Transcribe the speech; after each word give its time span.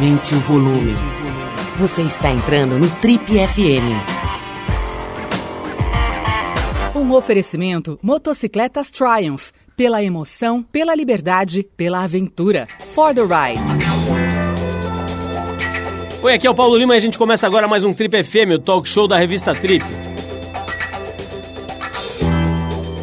Aumente 0.00 0.34
o 0.34 0.40
volume. 0.40 0.94
Você 1.78 2.00
está 2.00 2.30
entrando 2.30 2.78
no 2.78 2.88
Trip 2.88 3.22
FM. 3.22 3.84
Um 6.96 7.12
oferecimento 7.12 7.98
Motocicletas 8.02 8.90
Triumph. 8.90 9.50
Pela 9.76 10.02
emoção, 10.02 10.62
pela 10.62 10.94
liberdade, 10.94 11.68
pela 11.76 12.02
aventura. 12.02 12.66
For 12.94 13.14
the 13.14 13.20
ride. 13.20 13.60
Oi, 16.22 16.32
aqui 16.32 16.46
é 16.46 16.50
o 16.50 16.54
Paulo 16.54 16.78
Lima 16.78 16.94
e 16.94 16.96
a 16.96 17.00
gente 17.00 17.18
começa 17.18 17.46
agora 17.46 17.68
mais 17.68 17.84
um 17.84 17.92
Trip 17.92 18.24
FM, 18.24 18.54
o 18.54 18.58
talk 18.58 18.88
show 18.88 19.06
da 19.06 19.18
revista 19.18 19.54
Trip. 19.54 19.84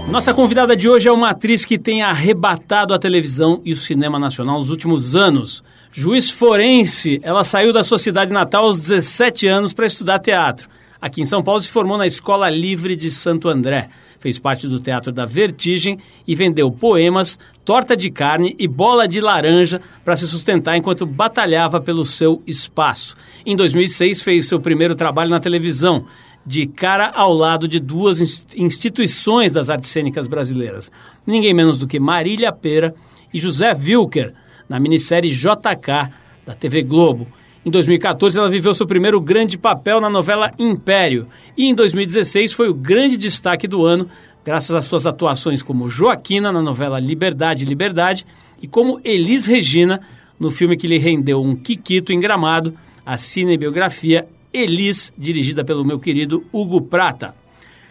Nossa 0.09 0.33
convidada 0.33 0.75
de 0.75 0.89
hoje 0.89 1.07
é 1.07 1.11
uma 1.11 1.29
atriz 1.29 1.63
que 1.63 1.77
tem 1.77 2.01
arrebatado 2.01 2.91
a 2.91 2.97
televisão 2.97 3.61
e 3.63 3.71
o 3.71 3.77
cinema 3.77 4.17
nacional 4.17 4.57
nos 4.57 4.71
últimos 4.71 5.15
anos. 5.15 5.63
Juiz 5.91 6.29
forense, 6.29 7.19
ela 7.23 7.43
saiu 7.43 7.73
da 7.73 7.83
sua 7.83 7.97
cidade 7.97 8.31
natal 8.31 8.65
aos 8.65 8.79
17 8.79 9.47
anos 9.47 9.73
para 9.73 9.85
estudar 9.85 10.19
teatro. 10.19 10.69
Aqui 10.99 11.21
em 11.21 11.25
São 11.25 11.43
Paulo 11.43 11.61
se 11.61 11.69
formou 11.69 11.97
na 11.97 12.07
Escola 12.07 12.49
Livre 12.49 12.95
de 12.95 13.09
Santo 13.11 13.47
André. 13.47 13.89
Fez 14.19 14.39
parte 14.39 14.67
do 14.67 14.79
Teatro 14.79 15.11
da 15.11 15.25
Vertigem 15.25 15.99
e 16.27 16.33
vendeu 16.33 16.71
poemas, 16.71 17.37
torta 17.63 17.95
de 17.95 18.09
carne 18.09 18.55
e 18.57 18.67
bola 18.67 19.07
de 19.07 19.21
laranja 19.21 19.79
para 20.03 20.15
se 20.15 20.27
sustentar 20.27 20.75
enquanto 20.75 21.05
batalhava 21.05 21.79
pelo 21.79 22.03
seu 22.03 22.41
espaço. 22.47 23.15
Em 23.45 23.55
2006 23.55 24.21
fez 24.21 24.47
seu 24.47 24.59
primeiro 24.59 24.95
trabalho 24.95 25.29
na 25.29 25.39
televisão 25.39 26.05
de 26.43 26.65
cara 26.65 27.11
ao 27.13 27.33
lado 27.33 27.67
de 27.67 27.79
duas 27.79 28.19
instituições 28.55 29.51
das 29.51 29.69
artes 29.69 29.89
cênicas 29.89 30.27
brasileiras. 30.27 30.91
Ninguém 31.25 31.53
menos 31.53 31.77
do 31.77 31.85
que 31.85 31.99
Marília 31.99 32.51
Pera 32.51 32.95
e 33.33 33.39
José 33.39 33.73
Wilker, 33.73 34.33
na 34.67 34.79
minissérie 34.79 35.31
JK, 35.31 36.11
da 36.45 36.53
TV 36.53 36.83
Globo. 36.83 37.27
Em 37.65 37.69
2014, 37.69 38.39
ela 38.39 38.49
viveu 38.49 38.73
seu 38.73 38.87
primeiro 38.87 39.19
grande 39.19 39.57
papel 39.57 39.99
na 39.99 40.09
novela 40.09 40.51
Império. 40.57 41.27
E 41.57 41.69
em 41.69 41.75
2016 41.75 42.53
foi 42.53 42.69
o 42.69 42.73
grande 42.73 43.17
destaque 43.17 43.67
do 43.67 43.85
ano, 43.85 44.09
graças 44.45 44.75
às 44.75 44.85
suas 44.85 45.05
atuações 45.05 45.61
como 45.61 45.89
Joaquina 45.89 46.51
na 46.51 46.61
novela 46.61 46.99
Liberdade, 46.99 47.65
Liberdade 47.65 48.25
e 48.61 48.67
como 48.67 49.01
Elis 49.03 49.45
Regina 49.45 50.01
no 50.39 50.51
filme 50.51 50.77
que 50.77 50.87
lhe 50.87 50.97
rendeu 50.97 51.41
um 51.41 51.55
Kikito 51.55 52.13
em 52.13 52.19
Gramado, 52.19 52.73
a 53.05 53.17
cinebiografia 53.17 54.27
Elis, 54.53 55.13
dirigida 55.17 55.63
pelo 55.63 55.83
meu 55.83 55.99
querido 55.99 56.45
Hugo 56.51 56.81
Prata. 56.81 57.35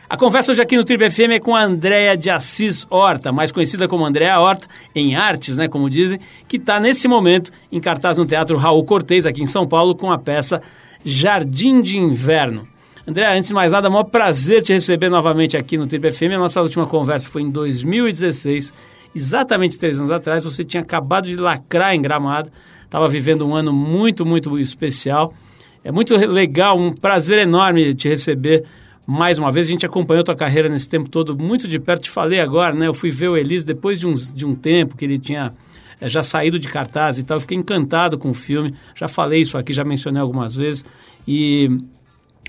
A 0.08 0.16
conversa 0.16 0.52
hoje 0.52 0.62
aqui 0.62 0.76
no 0.76 0.84
Tribe 0.84 1.10
FM 1.10 1.32
é 1.32 1.40
com 1.40 1.56
a 1.56 1.64
Andréa 1.64 2.16
de 2.16 2.30
Assis 2.30 2.86
Horta, 2.88 3.32
mais 3.32 3.50
conhecida 3.50 3.88
como 3.88 4.06
Andréa 4.06 4.38
Horta, 4.38 4.68
em 4.94 5.16
artes, 5.16 5.58
né, 5.58 5.66
como 5.66 5.90
dizem, 5.90 6.20
que 6.46 6.58
está 6.58 6.78
nesse 6.78 7.08
momento 7.08 7.50
em 7.72 7.80
cartaz 7.80 8.16
no 8.16 8.24
Teatro 8.24 8.56
Raul 8.56 8.84
Cortez, 8.84 9.26
aqui 9.26 9.42
em 9.42 9.46
São 9.46 9.66
Paulo, 9.66 9.96
com 9.96 10.12
a 10.12 10.16
peça 10.16 10.62
Jardim 11.04 11.80
de 11.80 11.98
Inverno. 11.98 12.68
André, 13.04 13.26
antes 13.36 13.48
de 13.48 13.54
mais 13.54 13.72
nada, 13.72 13.88
é 13.88 13.90
maior 13.90 14.04
prazer 14.04 14.62
te 14.62 14.72
receber 14.72 15.08
novamente 15.08 15.56
aqui 15.56 15.76
no 15.76 15.88
Tribe 15.88 16.12
FM. 16.12 16.34
A 16.34 16.38
nossa 16.38 16.62
última 16.62 16.86
conversa 16.86 17.28
foi 17.28 17.42
em 17.42 17.50
2016, 17.50 18.72
exatamente 19.12 19.76
três 19.76 19.98
anos 19.98 20.12
atrás. 20.12 20.44
Você 20.44 20.62
tinha 20.62 20.84
acabado 20.84 21.26
de 21.26 21.34
lacrar 21.34 21.96
em 21.96 22.00
Gramado, 22.00 22.48
estava 22.84 23.08
vivendo 23.08 23.44
um 23.44 23.56
ano 23.56 23.72
muito, 23.72 24.24
muito 24.24 24.56
especial. 24.56 25.34
É 25.82 25.90
muito 25.90 26.16
legal, 26.16 26.78
um 26.78 26.92
prazer 26.92 27.40
enorme 27.40 27.92
te 27.92 28.08
receber 28.08 28.64
mais 29.06 29.38
uma 29.38 29.52
vez. 29.52 29.66
A 29.66 29.70
gente 29.70 29.86
acompanhou 29.86 30.24
tua 30.24 30.34
carreira 30.34 30.68
nesse 30.68 30.88
tempo 30.88 31.08
todo 31.08 31.38
muito 31.38 31.68
de 31.68 31.78
perto. 31.78 32.02
Te 32.02 32.10
falei 32.10 32.40
agora, 32.40 32.74
né? 32.74 32.88
Eu 32.88 32.94
fui 32.94 33.10
ver 33.10 33.28
o 33.28 33.36
Elis 33.36 33.64
depois 33.64 34.00
de, 34.00 34.06
uns, 34.06 34.34
de 34.34 34.44
um 34.44 34.54
tempo 34.54 34.96
que 34.96 35.04
ele 35.04 35.18
tinha 35.18 35.52
é, 36.00 36.08
já 36.08 36.22
saído 36.22 36.58
de 36.58 36.68
cartaz 36.68 37.16
e 37.16 37.22
tal. 37.22 37.36
Eu 37.36 37.40
fiquei 37.40 37.56
encantado 37.56 38.18
com 38.18 38.30
o 38.30 38.34
filme. 38.34 38.74
Já 38.94 39.06
falei 39.06 39.42
isso 39.42 39.56
aqui, 39.56 39.72
já 39.72 39.84
mencionei 39.84 40.20
algumas 40.20 40.56
vezes. 40.56 40.84
E 41.26 41.70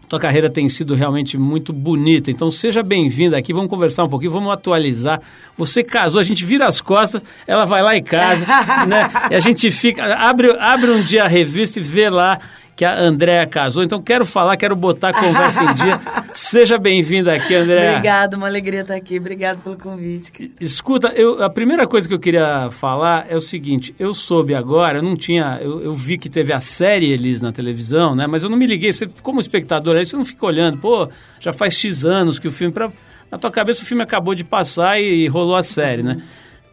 tua 0.07 0.19
carreira 0.19 0.49
tem 0.49 0.67
sido 0.69 0.95
realmente 0.95 1.37
muito 1.37 1.73
bonita. 1.73 2.31
Então 2.31 2.49
seja 2.49 2.81
bem-vinda 2.81 3.37
aqui, 3.37 3.51
vamos 3.51 3.69
conversar 3.69 4.05
um 4.05 4.09
pouquinho, 4.09 4.31
vamos 4.31 4.51
atualizar. 4.51 5.21
Você 5.57 5.83
casou, 5.83 6.19
a 6.19 6.23
gente 6.23 6.45
vira 6.45 6.65
as 6.65 6.79
costas, 6.79 7.21
ela 7.45 7.65
vai 7.65 7.83
lá 7.83 7.95
em 7.95 8.03
casa, 8.03 8.45
né? 8.87 9.09
E 9.29 9.35
a 9.35 9.39
gente 9.39 9.69
fica, 9.69 10.15
abre, 10.15 10.49
abre 10.59 10.91
um 10.91 11.03
dia 11.03 11.25
a 11.25 11.27
revista 11.27 11.79
e 11.79 11.83
vê 11.83 12.09
lá 12.09 12.39
que 12.77 12.85
a 12.85 13.01
Andréa 13.01 13.47
casou. 13.47 13.83
Então, 13.83 13.99
quero 13.99 14.23
falar, 14.23 14.55
quero 14.55 14.75
botar 14.75 15.09
a 15.09 15.13
conversa 15.13 15.63
em 15.63 15.73
dia. 15.73 15.99
Seja 16.31 16.77
bem-vinda 16.77 17.33
aqui, 17.33 17.55
Andréa. 17.55 17.93
Obrigada, 17.93 18.37
uma 18.37 18.45
alegria 18.45 18.81
estar 18.81 18.93
aqui. 18.93 19.17
Obrigado 19.17 19.63
pelo 19.63 19.75
convite. 19.75 20.51
Escuta, 20.61 21.07
eu, 21.15 21.43
a 21.43 21.49
primeira 21.49 21.87
coisa 21.87 22.07
que 22.07 22.13
eu 22.13 22.19
queria 22.19 22.69
falar 22.69 23.25
é 23.27 23.35
o 23.35 23.39
seguinte: 23.39 23.95
eu 23.97 24.13
soube 24.13 24.53
agora, 24.53 24.99
eu 24.99 25.01
não 25.01 25.15
tinha. 25.15 25.57
Eu, 25.59 25.81
eu 25.81 25.93
vi 25.95 26.19
que 26.19 26.29
teve 26.29 26.53
a 26.53 26.59
série 26.59 27.11
Elis 27.11 27.41
na 27.41 27.51
televisão, 27.51 28.13
né? 28.13 28.27
Mas 28.27 28.43
eu 28.43 28.49
não 28.49 28.55
me 28.55 28.67
liguei. 28.67 28.93
Você, 28.93 29.07
como 29.23 29.39
espectador, 29.39 29.95
aí 29.95 30.05
você 30.05 30.15
não 30.15 30.23
fica 30.23 30.45
olhando, 30.45 30.77
pô, 30.77 31.09
já 31.39 31.51
faz 31.51 31.73
X 31.73 32.05
anos 32.05 32.37
que 32.37 32.47
o 32.47 32.51
filme. 32.51 32.71
Pra, 32.71 32.91
na 33.31 33.39
tua 33.39 33.49
cabeça 33.49 33.81
o 33.81 33.85
filme 33.85 34.03
acabou 34.03 34.35
de 34.35 34.43
passar 34.43 35.01
e, 35.01 35.23
e 35.23 35.27
rolou 35.27 35.55
a 35.55 35.63
série, 35.63 36.03
né? 36.03 36.21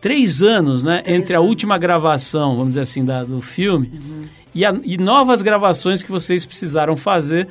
Três 0.02 0.42
anos, 0.42 0.82
né? 0.82 1.00
Três 1.00 1.18
entre 1.18 1.34
anos. 1.34 1.46
a 1.46 1.48
última 1.48 1.78
gravação, 1.78 2.50
vamos 2.56 2.68
dizer 2.68 2.82
assim, 2.82 3.02
da, 3.02 3.24
do 3.24 3.40
filme. 3.40 3.90
Uhum 3.94 4.43
e, 4.54 4.64
a, 4.64 4.74
e 4.84 4.96
novas 4.96 5.42
gravações 5.42 6.02
que 6.02 6.10
vocês 6.10 6.44
precisaram 6.44 6.96
fazer 6.96 7.48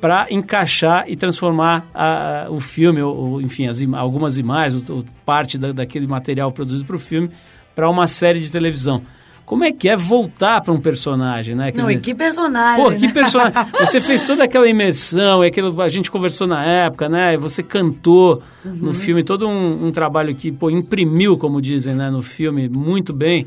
para 0.00 0.26
encaixar 0.30 1.04
e 1.08 1.16
transformar 1.16 1.86
a, 1.94 2.46
o 2.50 2.60
filme, 2.60 3.00
ou, 3.02 3.16
ou 3.16 3.40
enfim, 3.40 3.66
as, 3.66 3.82
algumas 3.94 4.38
imagens, 4.38 4.88
ou, 4.88 5.04
parte 5.24 5.58
da, 5.58 5.72
daquele 5.72 6.06
material 6.06 6.52
produzido 6.52 6.84
para 6.84 6.96
o 6.96 6.98
filme, 6.98 7.30
para 7.74 7.88
uma 7.88 8.06
série 8.06 8.40
de 8.40 8.50
televisão. 8.50 9.00
Como 9.44 9.62
é 9.62 9.70
que 9.70 9.88
é 9.88 9.96
voltar 9.96 10.60
para 10.60 10.72
um 10.72 10.80
personagem, 10.80 11.54
né? 11.54 11.70
Quer 11.70 11.80
Não, 11.80 11.86
dizer, 11.86 12.00
e 12.00 12.02
que 12.02 12.14
personagem, 12.16 12.84
Pô, 12.84 12.90
que 12.90 13.06
né? 13.06 13.12
personagem. 13.12 13.54
Você 13.78 14.00
fez 14.00 14.20
toda 14.22 14.42
aquela 14.42 14.68
imersão, 14.68 15.44
e 15.44 15.46
aquilo, 15.46 15.80
a 15.80 15.88
gente 15.88 16.10
conversou 16.10 16.48
na 16.48 16.64
época, 16.64 17.08
né? 17.08 17.36
Você 17.36 17.62
cantou 17.62 18.42
uhum. 18.64 18.72
no 18.74 18.92
filme, 18.92 19.22
todo 19.22 19.48
um, 19.48 19.86
um, 19.86 19.92
trabalho 19.92 20.34
que, 20.34 20.50
pô, 20.50 20.68
imprimiu, 20.68 21.38
como 21.38 21.62
dizem, 21.62 21.94
né? 21.94 22.10
No 22.10 22.22
filme, 22.22 22.68
muito 22.68 23.12
bem. 23.12 23.46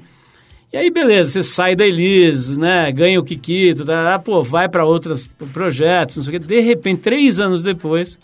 E 0.72 0.78
aí, 0.78 0.92
beleza, 0.92 1.32
você 1.32 1.44
sai 1.44 1.76
da 1.76 1.84
Elis, 1.84 2.58
né? 2.58 2.92
Ganha 2.92 3.20
o 3.20 3.24
Kikito, 3.24 3.84
tá, 3.84 4.20
pô, 4.20 4.44
vai 4.44 4.70
para 4.70 4.86
outros 4.86 5.28
projetos, 5.52 6.18
não 6.18 6.24
sei 6.24 6.36
o 6.36 6.40
quê. 6.40 6.46
De 6.46 6.60
repente, 6.60 7.02
três 7.02 7.40
anos 7.40 7.64
depois, 7.64 8.20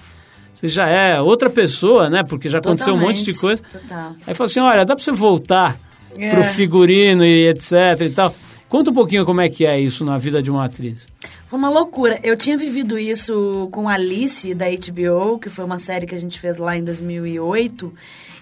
você 0.54 0.68
já 0.68 0.88
é 0.88 1.20
outra 1.20 1.50
pessoa, 1.50 2.08
né? 2.08 2.24
Porque 2.24 2.48
já 2.48 2.60
Totalmente. 2.60 2.82
aconteceu 2.82 2.94
um 2.94 3.00
monte 3.00 3.24
de 3.24 3.34
coisa. 3.40 3.64
Total. 3.64 4.16
Aí 4.28 4.34
fala 4.36 4.46
assim, 4.46 4.60
olha, 4.60 4.86
dá 4.86 4.96
para 4.96 5.04
você 5.04 5.12
voltar 5.12 5.80
é. 6.16 6.30
pro 6.30 6.44
figurino 6.44 7.26
e 7.26 7.48
etc 7.50 7.72
e 8.02 8.10
tal. 8.12 8.34
Conta 8.70 8.92
um 8.92 8.94
pouquinho 8.94 9.26
como 9.26 9.42
é 9.42 9.50
que 9.50 9.66
é 9.66 9.80
isso 9.80 10.06
na 10.06 10.18
vida 10.20 10.42
de 10.42 10.52
uma 10.52 10.66
atriz. 10.66 11.08
Foi 11.48 11.58
uma 11.58 11.70
loucura. 11.70 12.20
Eu 12.24 12.38
tinha 12.38 12.58
vivido 12.58 12.98
isso 12.98 13.70
com 13.72 13.90
Alice, 13.90 14.54
da 14.54 14.66
HBO, 14.66 15.40
que 15.40 15.50
foi 15.50 15.66
uma 15.66 15.80
série 15.80 16.06
que 16.06 16.14
a 16.14 16.20
gente 16.20 16.40
fez 16.40 16.58
lá 16.58 16.78
em 16.78 16.84
2008. 16.84 17.94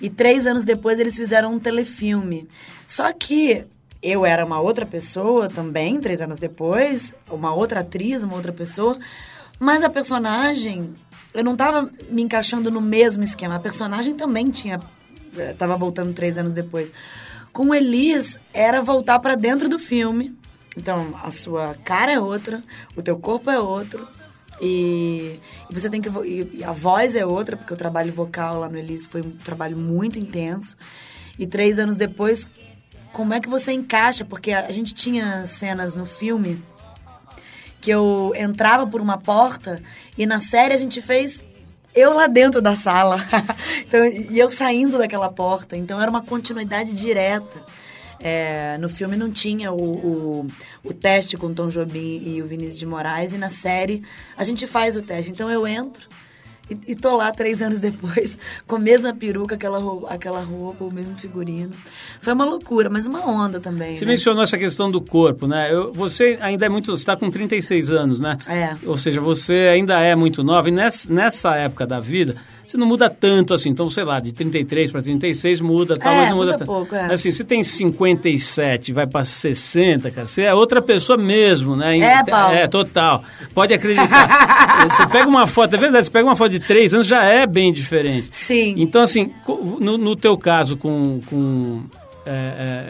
E 0.01 0.09
três 0.09 0.45
anos 0.45 0.63
depois 0.63 0.99
eles 0.99 1.15
fizeram 1.15 1.53
um 1.53 1.59
telefilme. 1.59 2.47
Só 2.85 3.11
que 3.13 3.63
eu 4.03 4.25
era 4.25 4.45
uma 4.45 4.59
outra 4.59 4.85
pessoa 4.85 5.47
também, 5.47 5.99
três 5.99 6.21
anos 6.21 6.37
depois, 6.37 7.15
uma 7.31 7.53
outra 7.53 7.79
atriz, 7.79 8.21
uma 8.21 8.35
outra 8.35 8.51
pessoa, 8.51 8.97
mas 9.57 9.83
a 9.83 9.89
personagem, 9.89 10.93
eu 11.33 11.43
não 11.43 11.53
estava 11.53 11.89
me 12.09 12.21
encaixando 12.21 12.69
no 12.69 12.81
mesmo 12.81 13.23
esquema. 13.23 13.55
A 13.55 13.59
personagem 13.59 14.13
também 14.13 14.49
tinha, 14.49 14.81
eh, 15.37 15.55
voltando 15.77 16.13
três 16.13 16.37
anos 16.37 16.53
depois. 16.53 16.91
Com 17.53 17.73
Elis, 17.73 18.37
era 18.53 18.81
voltar 18.81 19.19
para 19.19 19.35
dentro 19.35 19.69
do 19.69 19.79
filme. 19.79 20.35
Então, 20.75 21.13
a 21.23 21.31
sua 21.31 21.75
cara 21.85 22.11
é 22.11 22.19
outra, 22.19 22.63
o 22.95 23.01
teu 23.01 23.17
corpo 23.17 23.49
é 23.49 23.59
outro, 23.59 24.07
e, 24.61 25.39
e, 25.69 25.73
você 25.73 25.89
tem 25.89 26.01
que. 26.01 26.09
E 26.09 26.63
a 26.63 26.71
voz 26.71 27.15
é 27.15 27.25
outra, 27.25 27.57
porque 27.57 27.73
o 27.73 27.77
trabalho 27.77 28.11
vocal 28.11 28.59
lá 28.59 28.69
no 28.69 28.77
Elise 28.77 29.07
foi 29.07 29.21
um 29.21 29.31
trabalho 29.31 29.77
muito 29.77 30.19
intenso. 30.19 30.75
E 31.37 31.47
três 31.47 31.79
anos 31.79 31.95
depois, 31.95 32.47
como 33.13 33.33
é 33.33 33.39
que 33.39 33.47
você 33.47 33.71
encaixa? 33.71 34.25
Porque 34.25 34.51
a 34.51 34.71
gente 34.71 34.93
tinha 34.93 35.45
cenas 35.45 35.93
no 35.93 36.05
filme 36.05 36.61
que 37.79 37.91
eu 37.91 38.33
entrava 38.35 38.87
por 38.87 38.99
uma 38.99 39.17
porta 39.17 39.81
e 40.17 40.25
na 40.25 40.39
série 40.39 40.73
a 40.73 40.77
gente 40.77 40.99
fez 41.01 41.43
eu 41.95 42.13
lá 42.13 42.27
dentro 42.27 42.61
da 42.61 42.75
sala 42.75 43.17
então, 43.85 44.03
e 44.05 44.39
eu 44.39 44.49
saindo 44.49 44.97
daquela 44.97 45.29
porta. 45.29 45.77
Então 45.77 46.01
era 46.01 46.09
uma 46.09 46.23
continuidade 46.23 46.91
direta. 46.93 47.61
É, 48.19 48.77
no 48.79 48.87
filme 48.87 49.17
não 49.17 49.29
tinha 49.29 49.71
o, 49.71 49.83
o, 49.83 50.47
o, 50.81 50.93
teste 50.93 51.35
com 51.35 51.53
Tom 51.53 51.67
Jobim 51.67 52.21
e 52.25 52.41
o 52.41 52.47
Vinícius 52.47 52.79
de 52.79 52.85
Moraes 52.85 53.33
e 53.33 53.37
na 53.37 53.49
série 53.49 54.01
a 54.37 54.43
gente 54.43 54.65
faz 54.65 54.95
o 54.95 55.01
teste. 55.01 55.29
Então 55.29 55.49
eu 55.49 55.67
entro 55.67 56.07
E, 56.69 56.91
e 56.91 56.95
tô 56.95 57.15
lá 57.15 57.31
três 57.31 57.61
anos 57.61 57.79
depois, 57.79 58.37
com 58.65 58.77
a 58.77 58.79
mesma 58.79 59.13
peruca, 59.13 59.55
aquela 59.55 59.79
roupa, 59.79 60.07
aquela 60.09 60.41
roupa, 60.41 60.85
o 60.85 60.93
mesmo 60.93 61.15
figurino. 61.15 61.71
Foi 62.21 62.33
uma 62.33 62.45
loucura, 62.45 62.89
mas 62.89 63.05
uma 63.05 63.25
onda 63.29 63.59
também. 63.59 63.93
Você 63.93 64.05
né? 64.05 64.11
mencionou 64.11 64.43
essa 64.43 64.57
questão 64.57 64.89
do 64.89 65.01
corpo, 65.01 65.45
né? 65.45 65.73
Eu, 65.73 65.91
você 65.91 66.37
ainda 66.41 66.65
é 66.65 66.69
muito. 66.69 66.91
Você 66.91 67.01
está 67.01 67.17
com 67.17 67.29
36 67.29 67.89
anos, 67.89 68.19
né? 68.19 68.37
É. 68.47 68.75
Ou 68.85 68.97
seja, 68.97 69.19
você 69.19 69.53
ainda 69.73 69.99
é 69.99 70.15
muito 70.15 70.43
nova. 70.43 70.69
E 70.69 70.71
nessa, 70.71 71.11
nessa 71.11 71.55
época 71.55 71.85
da 71.85 71.99
vida, 71.99 72.37
você 72.65 72.77
não 72.77 72.87
muda 72.87 73.09
tanto 73.09 73.53
assim. 73.53 73.69
Então, 73.69 73.89
sei 73.89 74.03
lá, 74.03 74.19
de 74.19 74.31
33 74.31 74.91
para 74.91 75.01
36 75.01 75.61
muda, 75.61 75.95
talvez 75.95 76.27
É, 76.27 76.29
não 76.31 76.37
muda, 76.37 76.51
muda 76.53 76.57
tanto. 76.59 76.67
pouco, 76.67 76.95
é. 76.95 77.03
Mas 77.03 77.13
assim, 77.13 77.31
você 77.31 77.43
tem 77.43 77.63
57 77.63 78.89
e 78.89 78.93
vai 78.93 79.05
para 79.05 79.23
60, 79.23 80.11
cara, 80.11 80.25
você 80.27 80.43
é 80.43 80.53
outra 80.53 80.81
pessoa 80.81 81.17
mesmo, 81.17 81.75
né? 81.75 81.97
É, 81.99 82.23
Paulo. 82.23 82.55
É, 82.55 82.67
total. 82.67 83.23
Pode 83.53 83.73
acreditar. 83.73 84.87
você 84.89 85.07
pega 85.07 85.27
uma 85.27 85.47
foto, 85.47 85.75
é 85.75 85.77
verdade, 85.77 86.05
você 86.05 86.11
pega 86.11 86.25
uma 86.25 86.35
foto 86.35 86.51
de 86.51 86.59
3 86.59 86.93
anos, 86.93 87.07
já 87.07 87.23
é 87.23 87.45
bem 87.45 87.71
diferente. 87.73 88.29
Sim. 88.31 88.75
Então, 88.77 89.01
assim, 89.01 89.31
no, 89.79 89.97
no 89.97 90.15
teu 90.15 90.37
caso, 90.37 90.77
com, 90.77 91.19
com, 91.27 91.83
é, 92.25 92.31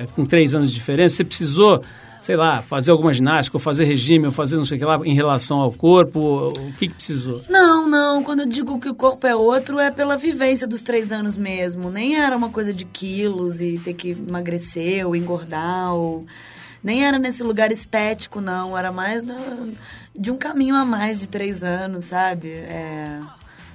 é, 0.04 0.08
com 0.16 0.26
três 0.26 0.54
anos 0.54 0.70
de 0.70 0.76
diferença, 0.76 1.16
você 1.18 1.24
precisou, 1.24 1.82
sei 2.24 2.38
lá, 2.38 2.62
fazer 2.62 2.90
alguma 2.90 3.12
ginástica, 3.12 3.58
ou 3.58 3.60
fazer 3.60 3.84
regime, 3.84 4.26
ou 4.26 4.32
fazer 4.32 4.56
não 4.56 4.66
sei 4.66 4.78
o 4.78 4.80
que 4.80 4.86
lá, 4.86 5.00
em 5.04 5.14
relação 5.14 5.60
ao 5.60 5.74
corpo? 5.74 6.48
O 6.48 6.74
que, 6.80 6.88
que 6.88 6.94
precisou? 6.94 7.42
Não, 7.50 7.86
não. 7.86 8.24
Quando 8.24 8.40
eu 8.40 8.46
digo 8.46 8.80
que 8.80 8.88
o 8.88 8.96
corpo 8.96 9.28
é 9.28 9.36
outro, 9.36 9.78
é 9.78 9.92
pela 9.92 10.16
vivência 10.16 10.66
dos 10.66 10.82
três 10.82 11.12
anos 11.12 11.36
mesmo. 11.36 11.90
Nem 11.90 12.16
era 12.16 12.36
uma 12.36 12.50
coisa 12.50 12.74
de 12.74 12.86
quilos 12.86 13.60
e 13.60 13.78
ter 13.78 13.94
que 13.94 14.12
emagrecer 14.12 15.06
ou 15.06 15.18
engordar 15.18 15.94
ou... 15.94 16.26
Nem 16.82 17.06
era 17.06 17.20
nesse 17.20 17.44
lugar 17.44 17.74
estético, 17.74 18.40
não. 18.40 18.78
Era 18.78 18.92
mais 18.92 19.24
de 20.18 20.32
um 20.32 20.38
caminho 20.38 20.76
a 20.76 20.86
mais 20.86 21.20
de 21.20 21.28
três 21.28 21.62
anos, 21.62 22.06
sabe? 22.06 22.48
É... 22.50 23.20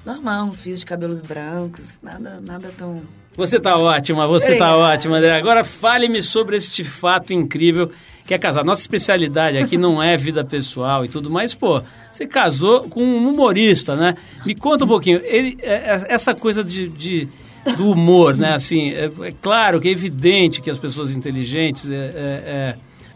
Normal, 0.06 0.46
uns 0.46 0.62
fios 0.62 0.78
de 0.78 0.86
cabelos 0.86 1.20
brancos. 1.20 2.00
Nada, 2.02 2.40
nada 2.40 2.72
tão... 2.78 3.02
Você 3.36 3.60
tá 3.60 3.76
ótima, 3.76 4.26
você 4.26 4.56
tá 4.56 4.70
Obrigada. 4.74 4.94
ótima, 4.94 5.18
André. 5.18 5.36
Agora 5.36 5.62
fale-me 5.62 6.22
sobre 6.22 6.56
este 6.56 6.82
fato 6.82 7.32
incrível 7.32 7.92
que 8.28 8.34
é 8.34 8.38
casar. 8.38 8.62
Nossa 8.62 8.82
especialidade 8.82 9.56
aqui 9.56 9.78
não 9.78 10.02
é 10.02 10.14
vida 10.14 10.44
pessoal 10.44 11.02
e 11.02 11.08
tudo, 11.08 11.30
mas, 11.30 11.54
pô, 11.54 11.82
você 12.12 12.26
casou 12.26 12.82
com 12.82 13.02
um 13.02 13.26
humorista, 13.26 13.96
né? 13.96 14.14
Me 14.44 14.54
conta 14.54 14.84
um 14.84 14.88
pouquinho. 14.88 15.18
Ele, 15.24 15.56
é- 15.62 15.94
é- 15.96 16.06
essa 16.10 16.34
coisa 16.34 16.62
de, 16.62 16.88
de- 16.88 17.26
do 17.74 17.90
humor, 17.90 18.36
né? 18.36 18.52
Assim, 18.52 18.90
é, 18.90 19.10
é 19.22 19.32
claro 19.40 19.80
que 19.80 19.88
é 19.88 19.90
evidente 19.90 20.60
que 20.60 20.68
as 20.70 20.76
pessoas 20.76 21.10
inteligentes 21.10 21.90
é, 21.90 21.94
é, 21.94 21.96
é, 21.96 22.74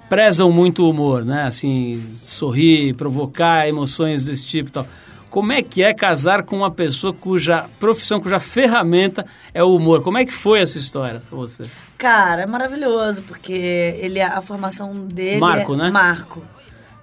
prezam 0.09 0.51
muito 0.51 0.83
o 0.85 0.91
humor, 0.91 1.23
né? 1.27 1.43
Assim, 1.43 2.03
sorrir, 2.15 2.95
provocar 2.95 3.69
emoções 3.69 4.25
desse 4.25 4.47
tipo 4.47 4.71
e 4.71 4.73
tal. 4.73 4.87
Como 5.33 5.51
é 5.51 5.63
que 5.63 5.83
é 5.83 5.95
casar 5.95 6.43
com 6.43 6.59
uma 6.59 6.71
pessoa 6.71 7.15
cuja 7.15 7.65
profissão, 7.81 8.21
cuja 8.21 8.39
ferramenta 8.39 9.25
é 9.55 9.65
o 9.65 9.75
humor? 9.75 10.03
Como 10.03 10.19
é 10.19 10.27
que 10.27 10.31
foi 10.31 10.61
essa 10.61 10.77
história 10.77 11.23
pra 11.27 11.39
você? 11.39 11.63
Cara, 11.97 12.43
é 12.43 12.47
maravilhoso, 12.47 13.23
porque 13.23 13.51
ele, 13.55 14.21
a 14.21 14.43
formação 14.43 14.95
dele 15.07 15.41
Marco, 15.41 15.73
é... 15.73 15.77
né? 15.79 15.91
Marco. 15.91 16.43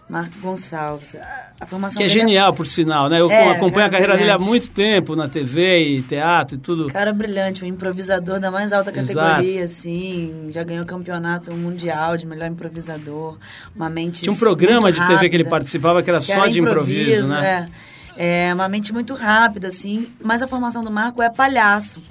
Marco 0.08 0.36
Gonçalves. 0.42 1.16
A, 1.60 1.66
formação 1.66 1.98
Que 1.98 2.04
é 2.04 2.08
dele 2.08 2.20
genial, 2.20 2.54
por 2.54 2.68
sinal, 2.68 3.10
né? 3.10 3.20
Eu 3.20 3.32
É, 3.32 3.50
acompanho 3.50 3.88
a 3.88 3.90
carreira 3.90 4.16
dele 4.16 4.30
há 4.30 4.38
brilhante. 4.38 4.50
muito 4.50 4.70
tempo 4.70 5.16
na 5.16 5.28
TV 5.28 5.80
e 5.80 6.02
teatro 6.04 6.56
e 6.56 6.60
tudo. 6.60 6.88
Cara 6.88 7.12
brilhante, 7.12 7.64
um 7.64 7.68
improvisador 7.68 8.40
da 8.40 8.52
mais 8.52 8.72
alta 8.72 8.92
categoria, 8.92 9.64
assim. 9.64 10.50
Já 10.52 10.64
ganhou 10.64 10.86
campeonato 10.86 11.52
mundial 11.52 12.16
de 12.16 12.28
melhor 12.28 12.48
improvisador. 12.48 13.40
Uma 13.76 13.90
mente 13.90 14.22
Tinha 14.22 14.32
um 14.32 14.38
programa 14.38 14.92
de 14.92 15.00
TV 15.00 15.30
que 15.30 15.36
ele 15.36 15.44
rápida, 15.44 15.50
participava 15.50 16.04
que 16.04 16.10
era 16.12 16.20
só 16.20 16.46
de 16.46 16.60
improviso, 16.60 17.28
né? 17.30 17.68
É. 17.76 17.90
É 18.22 18.54
uma 18.54 18.68
mente 18.68 18.92
muito 18.92 19.14
rápida, 19.14 19.70
assim. 19.70 20.10
Mas 20.22 20.44
a 20.44 20.48
formação 20.48 20.84
do 20.84 20.92
Marco 20.92 21.22
é 21.22 21.30
palhaço. 21.30 22.02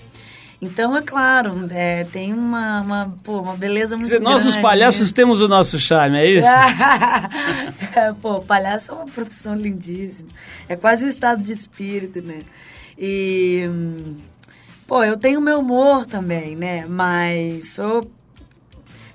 Então, 0.61 0.97
é 0.97 1.03
claro, 1.03 1.69
é, 1.71 2.03
tem 2.05 2.33
uma, 2.33 2.81
uma, 2.81 3.17
pô, 3.23 3.41
uma 3.41 3.55
beleza 3.55 3.95
muito 3.95 4.09
dizer, 4.09 4.21
nós 4.21 4.41
os 4.45 4.53
grande. 4.55 4.63
palhaços 4.63 5.13
temos 5.13 5.41
o 5.41 5.47
nosso 5.47 5.79
charme, 5.79 6.19
é 6.19 6.27
isso? 6.31 6.49
É, 7.95 8.13
Pô, 8.15 8.41
palhaço 8.41 8.91
é 8.91 8.95
uma 8.95 9.05
profissão 9.07 9.55
lindíssima. 9.55 10.29
É 10.69 10.75
quase 10.77 11.05
um 11.05 11.09
estado 11.09 11.43
de 11.43 11.53
espírito, 11.53 12.23
né? 12.23 12.41
E. 12.99 13.67
hum, 13.69 14.17
Pô, 14.87 15.05
eu 15.05 15.17
tenho 15.19 15.41
meu 15.41 15.59
humor 15.61 16.07
também, 16.07 16.57
né? 16.57 16.87
Mas 16.89 17.75
sou. 17.75 18.11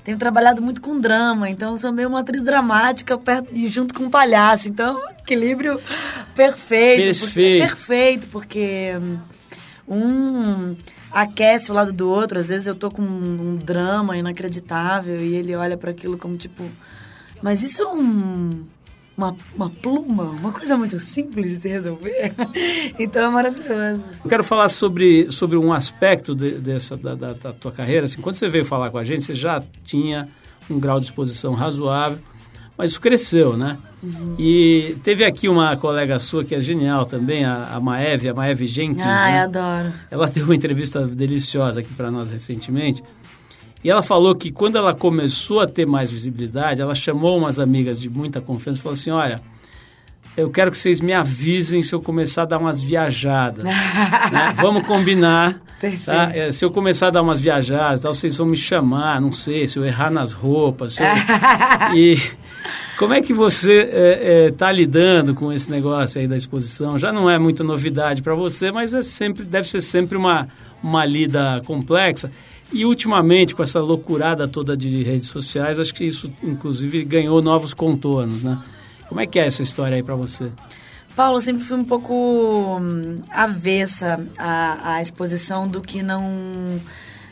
Tenho 0.03 0.17
trabalhado 0.17 0.61
muito 0.61 0.81
com 0.81 0.99
drama, 0.99 1.49
então 1.49 1.77
sou 1.77 1.91
meio 1.91 2.09
uma 2.09 2.19
atriz 2.19 2.43
dramática 2.43 3.17
perto, 3.17 3.47
e 3.53 3.67
junto 3.69 3.93
com 3.93 4.03
um 4.03 4.09
palhaço. 4.09 4.67
Então, 4.67 4.99
equilíbrio 5.19 5.79
perfeito. 6.35 7.19
porque- 7.19 7.33
Perfeito. 7.33 7.67
perfeito, 7.67 8.27
porque 8.27 8.91
hum, 9.01 9.17
um 9.87 10.75
aquece 11.11 11.71
o 11.71 11.73
lado 11.73 11.93
do 11.93 12.09
outro. 12.09 12.37
Às 12.39 12.49
vezes 12.49 12.67
eu 12.67 12.75
tô 12.75 12.91
com 12.91 13.01
um 13.01 13.55
drama 13.55 14.17
inacreditável 14.17 15.21
e 15.21 15.35
ele 15.35 15.55
olha 15.55 15.77
para 15.77 15.91
aquilo 15.91 16.17
como 16.17 16.35
tipo, 16.37 16.63
mas 17.41 17.61
isso 17.63 17.81
é 17.81 17.87
um 17.87 18.63
uma, 19.17 19.35
uma 19.55 19.69
pluma, 19.69 20.23
uma 20.23 20.51
coisa 20.51 20.75
muito 20.77 20.99
simples 20.99 21.51
de 21.51 21.55
se 21.57 21.67
resolver. 21.69 22.33
então 22.99 23.23
é 23.25 23.29
maravilhoso. 23.29 24.01
Eu 24.23 24.29
quero 24.29 24.43
falar 24.43 24.69
sobre, 24.69 25.31
sobre 25.31 25.57
um 25.57 25.71
aspecto 25.71 26.33
de- 26.35 26.57
dessa, 26.59 26.97
da, 26.97 27.13
da- 27.15 27.33
da 27.33 27.53
tua 27.53 27.71
carreira. 27.71 28.05
Assim, 28.05 28.19
quando 28.21 28.35
você 28.35 28.49
veio 28.49 28.65
falar 28.65 28.89
com 28.89 28.97
a 28.97 29.03
gente, 29.03 29.23
você 29.23 29.33
já 29.35 29.61
tinha 29.83 30.27
um 30.69 30.79
grau 30.79 30.99
de 30.99 31.05
exposição 31.05 31.53
razoável, 31.53 32.17
mas 32.77 32.91
isso 32.91 32.99
cresceu, 33.01 33.55
né? 33.55 33.77
E 34.39 34.95
teve 35.03 35.23
aqui 35.23 35.47
uma 35.47 35.77
colega 35.77 36.17
sua 36.17 36.43
que 36.43 36.55
é 36.55 36.59
genial 36.61 37.05
também, 37.05 37.45
a, 37.45 37.67
a 37.75 37.79
Maeve, 37.79 38.27
a 38.29 38.33
Maeve 38.33 38.65
Jenkins. 38.65 39.03
Ai, 39.03 39.33
né? 39.33 39.43
adoro. 39.43 39.93
Ela 40.09 40.27
deu 40.27 40.45
uma 40.45 40.55
entrevista 40.55 41.05
deliciosa 41.05 41.81
aqui 41.81 41.93
para 41.93 42.09
nós 42.09 42.31
recentemente. 42.31 43.03
E 43.83 43.89
ela 43.89 44.01
falou 44.01 44.33
que 44.35 44.51
quando 44.51 44.77
ela 44.77 44.93
começou 44.93 45.59
a 45.59 45.67
ter 45.67 45.85
mais 45.85 46.09
visibilidade, 46.09 46.81
ela 46.81 46.95
chamou 46.95 47.37
umas 47.37 47.59
amigas 47.59 47.99
de 47.99 48.09
muita 48.09 48.39
confiança 48.39 48.79
e 48.79 48.81
falou 48.81 48.93
assim: 48.93 49.11
Olha, 49.11 49.41
eu 50.37 50.49
quero 50.49 50.71
que 50.71 50.77
vocês 50.77 51.01
me 51.01 51.13
avisem 51.13 51.83
se 51.83 51.93
eu 51.93 52.01
começar 52.01 52.43
a 52.43 52.45
dar 52.45 52.57
umas 52.59 52.81
viajadas. 52.81 53.63
né? 53.63 53.73
Vamos 54.57 54.83
combinar. 54.87 55.61
Tá? 56.05 56.31
É, 56.33 56.51
se 56.51 56.63
eu 56.63 56.71
começar 56.71 57.07
a 57.07 57.11
dar 57.11 57.21
umas 57.21 57.39
viajadas, 57.41 58.01
tal, 58.01 58.13
vocês 58.13 58.37
vão 58.37 58.47
me 58.47 58.55
chamar, 58.55 59.19
não 59.19 59.33
sei, 59.33 59.67
se 59.67 59.77
eu 59.77 59.83
errar 59.85 60.09
nas 60.09 60.31
roupas. 60.31 60.97
eu- 60.97 61.05
e 61.93 62.17
como 62.97 63.13
é 63.13 63.21
que 63.21 63.33
você 63.33 64.47
está 64.49 64.71
lidando 64.71 65.35
com 65.35 65.51
esse 65.51 65.69
negócio 65.69 66.21
aí 66.21 66.27
da 66.27 66.37
exposição? 66.37 66.97
Já 66.97 67.11
não 67.11 67.29
é 67.29 67.37
muita 67.37 67.65
novidade 67.65 68.21
para 68.23 68.33
você, 68.33 68.71
mas 68.71 68.93
é 68.93 69.03
sempre, 69.03 69.43
deve 69.43 69.67
ser 69.67 69.81
sempre 69.81 70.17
uma, 70.17 70.47
uma 70.81 71.03
lida 71.05 71.61
complexa. 71.65 72.31
E 72.73 72.85
ultimamente, 72.85 73.53
com 73.53 73.61
essa 73.61 73.79
loucurada 73.79 74.47
toda 74.47 74.75
de 74.75 75.03
redes 75.03 75.27
sociais, 75.27 75.79
acho 75.79 75.93
que 75.93 76.03
isso, 76.03 76.33
inclusive, 76.41 77.05
ganhou 77.05 77.39
novos 77.39 77.71
contornos, 77.71 78.41
né? 78.41 78.59
Como 79.07 79.21
é 79.21 79.27
que 79.27 79.37
é 79.39 79.45
essa 79.45 79.61
história 79.61 79.95
aí 79.95 80.01
para 80.01 80.15
você? 80.15 80.51
Paulo, 81.15 81.37
eu 81.37 81.41
sempre 81.41 81.63
fui 81.63 81.77
um 81.77 81.83
pouco 81.83 82.79
hum, 82.81 83.21
avessa 83.29 84.19
à, 84.39 84.95
à 84.95 85.01
exposição 85.03 85.67
do 85.67 85.81
que 85.81 86.01
não. 86.01 86.81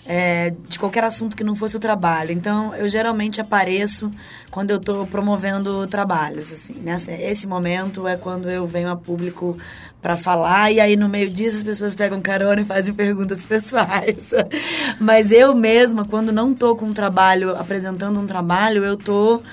é, 0.06 0.54
de 0.70 0.78
qualquer 0.78 1.04
assunto 1.04 1.36
que 1.36 1.44
não 1.44 1.56
fosse 1.56 1.76
o 1.76 1.80
trabalho. 1.80 2.32
Então, 2.32 2.76
eu 2.76 2.88
geralmente 2.88 3.42
apareço 3.42 4.12
quando 4.52 4.70
eu 4.70 4.78
estou 4.78 5.08
promovendo 5.08 5.88
trabalhos, 5.88 6.54
assim. 6.54 6.76
Nessa, 6.76 7.12
esse 7.12 7.48
momento 7.48 8.08
é 8.08 8.16
quando 8.16 8.48
eu 8.48 8.68
venho 8.68 8.90
a 8.90 8.96
público 8.96 9.58
para 10.02 10.18
falar, 10.18 10.72
e 10.72 10.80
aí 10.80 10.96
no 10.96 11.08
meio 11.08 11.30
disso 11.30 11.58
as 11.58 11.64
pessoas 11.64 11.94
pegam 11.94 12.20
carona 12.22 12.62
e 12.62 12.66
fazem 12.66 12.94
perguntas 12.94 13.44
pessoais. 13.46 14.32
Mas 15.00 15.32
eu 15.32 15.54
mesma, 15.54 16.06
quando 16.06 16.32
não 16.32 16.52
estou 16.54 16.76
com 16.76 16.86
um 16.88 16.94
trabalho, 16.94 17.56
apresentando 17.56 18.20
um 18.20 18.26
trabalho, 18.26 18.84
eu 18.84 18.96
estou 18.96 19.44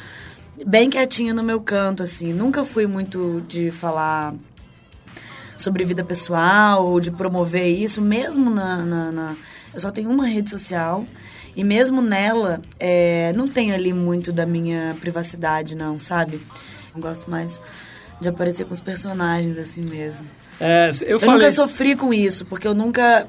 bem 0.67 0.89
quietinha 0.89 1.35
no 1.35 1.43
meu 1.43 1.61
canto, 1.61 2.03
assim. 2.03 2.33
Nunca 2.33 2.65
fui 2.65 2.87
muito 2.87 3.45
de 3.47 3.71
falar 3.71 4.35
sobre 5.57 5.85
vida 5.85 6.03
pessoal 6.05 6.87
ou 6.87 6.99
de 7.01 7.11
promover 7.11 7.67
isso, 7.67 8.01
mesmo 8.01 8.49
na. 8.51 8.79
na- 8.85 9.13
na- 9.13 9.37
Eu 9.75 9.81
só 9.81 9.91
tenho 9.91 10.09
uma 10.09 10.27
rede 10.27 10.49
social 10.49 11.05
e 11.55 11.63
mesmo 11.63 12.01
nela 12.01 12.63
é, 12.81 13.33
não 13.37 13.47
tem 13.47 13.73
ali 13.73 13.93
muito 13.93 14.33
da 14.33 14.47
minha 14.47 14.97
privacidade, 14.99 15.75
não, 15.77 15.99
sabe? 15.99 16.41
Eu 16.95 17.01
gosto 17.03 17.31
mais 17.31 17.61
de 18.21 18.29
aparecer 18.29 18.65
com 18.65 18.73
os 18.73 18.81
personagens 18.81 19.59
assim 19.59 19.83
mesmo. 19.83 20.27
É, 20.61 20.91
eu 21.03 21.09
Eu, 21.11 21.21
falei... 21.21 21.35
nunca 21.37 21.51
sofri 21.51 21.95
com 21.97 22.13
isso, 22.13 22.45
porque 22.45 22.67
eu 22.67 22.75
nunca 22.75 23.27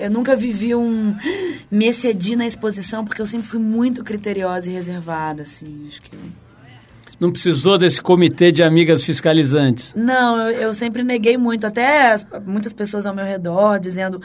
eu 0.00 0.10
nunca 0.10 0.34
vivi 0.34 0.74
um 0.74 1.14
me 1.70 1.86
excedi 1.86 2.34
na 2.36 2.44
exposição, 2.46 3.04
porque 3.04 3.22
eu 3.22 3.26
sempre 3.26 3.46
fui 3.48 3.60
muito 3.60 4.02
criteriosa 4.02 4.68
e 4.70 4.72
reservada, 4.74 5.42
assim, 5.42 5.86
acho 5.88 6.02
que. 6.02 6.10
Não 7.20 7.30
precisou 7.30 7.78
desse 7.78 8.02
comitê 8.02 8.50
de 8.50 8.64
amigas 8.64 9.04
fiscalizantes. 9.04 9.94
Não, 9.94 10.36
eu, 10.50 10.50
eu 10.62 10.74
sempre 10.74 11.04
neguei 11.04 11.36
muito, 11.36 11.64
até 11.64 12.10
as- 12.10 12.26
muitas 12.44 12.72
pessoas 12.72 13.06
ao 13.06 13.14
meu 13.14 13.24
redor 13.24 13.78
dizendo 13.78 14.20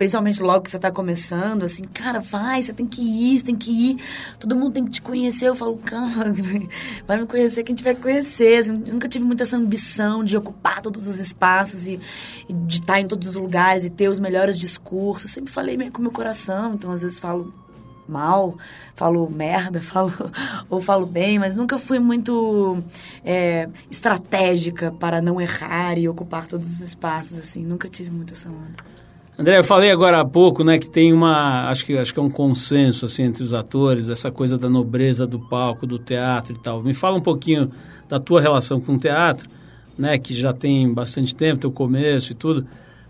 principalmente 0.00 0.42
logo 0.42 0.62
que 0.62 0.70
você 0.70 0.76
está 0.76 0.90
começando, 0.90 1.62
assim, 1.62 1.82
cara, 1.82 2.20
vai, 2.20 2.62
você 2.62 2.72
tem 2.72 2.86
que 2.86 3.02
ir, 3.02 3.38
você 3.38 3.44
tem 3.44 3.54
que 3.54 3.70
ir, 3.70 4.02
todo 4.38 4.56
mundo 4.56 4.72
tem 4.72 4.86
que 4.86 4.92
te 4.92 5.02
conhecer. 5.02 5.46
Eu 5.46 5.54
falo, 5.54 5.76
cara, 5.76 6.32
vai 7.06 7.20
me 7.20 7.26
conhecer 7.26 7.62
quem 7.62 7.74
tiver 7.74 7.94
que 7.94 8.00
conhecer. 8.00 8.60
Assim, 8.60 8.72
nunca 8.72 9.06
tive 9.06 9.26
muita 9.26 9.42
essa 9.42 9.58
ambição 9.58 10.24
de 10.24 10.38
ocupar 10.38 10.80
todos 10.80 11.06
os 11.06 11.18
espaços 11.18 11.86
e, 11.86 12.00
e 12.48 12.52
de 12.54 12.76
estar 12.76 12.98
em 12.98 13.06
todos 13.06 13.28
os 13.28 13.34
lugares 13.34 13.84
e 13.84 13.90
ter 13.90 14.08
os 14.08 14.18
melhores 14.18 14.58
discursos. 14.58 15.32
Sempre 15.32 15.52
falei 15.52 15.76
meio 15.76 15.92
com 15.92 15.98
o 15.98 16.02
meu 16.02 16.12
coração, 16.12 16.72
então 16.72 16.90
às 16.90 17.02
vezes 17.02 17.18
falo 17.18 17.52
mal, 18.08 18.56
falo 18.96 19.30
merda, 19.30 19.82
falo 19.84 20.10
ou 20.70 20.80
falo 20.80 21.04
bem, 21.04 21.38
mas 21.38 21.56
nunca 21.56 21.78
fui 21.78 21.98
muito 21.98 22.82
é, 23.22 23.68
estratégica 23.90 24.90
para 24.92 25.20
não 25.20 25.38
errar 25.38 25.98
e 25.98 26.08
ocupar 26.08 26.46
todos 26.46 26.70
os 26.70 26.80
espaços, 26.80 27.38
assim, 27.38 27.66
nunca 27.66 27.86
tive 27.86 28.10
muito 28.10 28.32
essa 28.32 28.48
onda. 28.48 28.99
André, 29.40 29.56
eu 29.56 29.64
falei 29.64 29.90
agora 29.90 30.20
há 30.20 30.24
pouco, 30.24 30.62
né, 30.62 30.78
que 30.78 30.86
tem 30.86 31.14
uma, 31.14 31.70
acho 31.70 31.86
que 31.86 31.96
acho 31.96 32.12
que 32.12 32.20
é 32.20 32.22
um 32.22 32.28
consenso 32.28 33.06
assim 33.06 33.22
entre 33.22 33.42
os 33.42 33.54
atores, 33.54 34.10
essa 34.10 34.30
coisa 34.30 34.58
da 34.58 34.68
nobreza 34.68 35.26
do 35.26 35.40
palco, 35.40 35.86
do 35.86 35.98
teatro 35.98 36.54
e 36.54 36.58
tal. 36.58 36.82
Me 36.82 36.92
fala 36.92 37.16
um 37.16 37.22
pouquinho 37.22 37.70
da 38.06 38.20
tua 38.20 38.38
relação 38.38 38.78
com 38.82 38.96
o 38.96 38.98
teatro, 38.98 39.48
né, 39.96 40.18
que 40.18 40.34
já 40.34 40.52
tem 40.52 40.92
bastante 40.92 41.34
tempo, 41.34 41.58
teu 41.58 41.72
começo 41.72 42.32
e 42.32 42.34
tudo, 42.34 42.66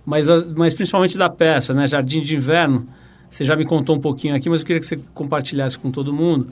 mas 0.07 0.29
mas 0.55 0.73
principalmente 0.73 1.19
da 1.19 1.29
peça, 1.29 1.75
né, 1.75 1.89
Jardim 1.89 2.21
de 2.21 2.37
Inverno. 2.37 2.87
Você 3.29 3.45
já 3.45 3.57
me 3.57 3.65
contou 3.65 3.97
um 3.97 4.01
pouquinho 4.01 4.37
aqui, 4.37 4.49
mas 4.49 4.61
eu 4.61 4.67
queria 4.67 4.79
que 4.79 4.87
você 4.87 4.99
compartilhasse 5.13 5.77
com 5.77 5.91
todo 5.91 6.13
mundo. 6.13 6.51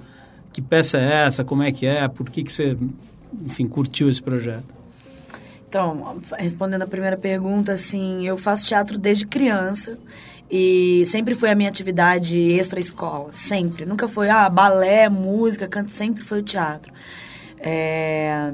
Que 0.52 0.61
peça 0.61 0.99
é 0.99 1.25
essa? 1.25 1.44
Como 1.44 1.62
é 1.62 1.70
que 1.70 1.87
é? 1.87 2.08
Por 2.08 2.28
que 2.28 2.42
que 2.42 2.50
você, 2.50 2.76
enfim, 3.44 3.68
curtiu 3.68 4.08
esse 4.08 4.20
projeto? 4.20 4.77
Então, 5.68 6.18
respondendo 6.38 6.82
a 6.82 6.87
primeira 6.87 7.16
pergunta, 7.16 7.72
assim, 7.72 8.26
eu 8.26 8.38
faço 8.38 8.66
teatro 8.66 8.98
desde 8.98 9.26
criança 9.26 9.98
e 10.50 11.02
sempre 11.04 11.34
foi 11.34 11.50
a 11.50 11.54
minha 11.54 11.68
atividade 11.68 12.38
extra-escola, 12.52 13.30
sempre. 13.32 13.84
Nunca 13.84 14.08
foi, 14.08 14.30
ah, 14.30 14.48
balé, 14.48 15.10
música, 15.10 15.68
canto, 15.68 15.92
sempre 15.92 16.22
foi 16.22 16.40
o 16.40 16.42
teatro. 16.42 16.90
É... 17.58 18.52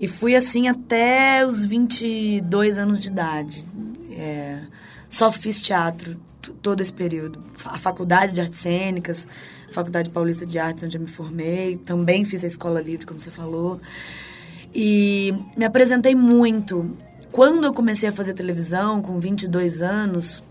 E 0.00 0.08
fui 0.08 0.34
assim 0.34 0.66
até 0.68 1.44
os 1.46 1.66
22 1.66 2.78
anos 2.78 3.00
de 3.00 3.08
idade. 3.08 3.66
É... 4.12 4.60
Só 5.10 5.30
fiz 5.30 5.60
teatro 5.60 6.16
todo 6.62 6.80
esse 6.80 6.92
período. 6.92 7.38
A 7.66 7.78
faculdade 7.78 8.32
de 8.32 8.40
artes 8.40 8.60
cênicas, 8.60 9.28
Faculdade 9.72 10.08
Paulista 10.08 10.46
de 10.46 10.58
Artes, 10.58 10.84
onde 10.84 10.96
eu 10.96 11.00
me 11.02 11.08
formei. 11.08 11.76
Também 11.76 12.24
fiz 12.24 12.42
a 12.44 12.46
escola 12.46 12.80
livre, 12.80 13.04
como 13.04 13.20
você 13.20 13.30
falou. 13.30 13.80
E 14.78 15.32
me 15.56 15.64
apresentei 15.64 16.14
muito. 16.14 16.94
Quando 17.32 17.64
eu 17.64 17.72
comecei 17.72 18.10
a 18.10 18.12
fazer 18.12 18.34
televisão, 18.34 19.00
com 19.00 19.18
22 19.18 19.80
anos, 19.80 20.42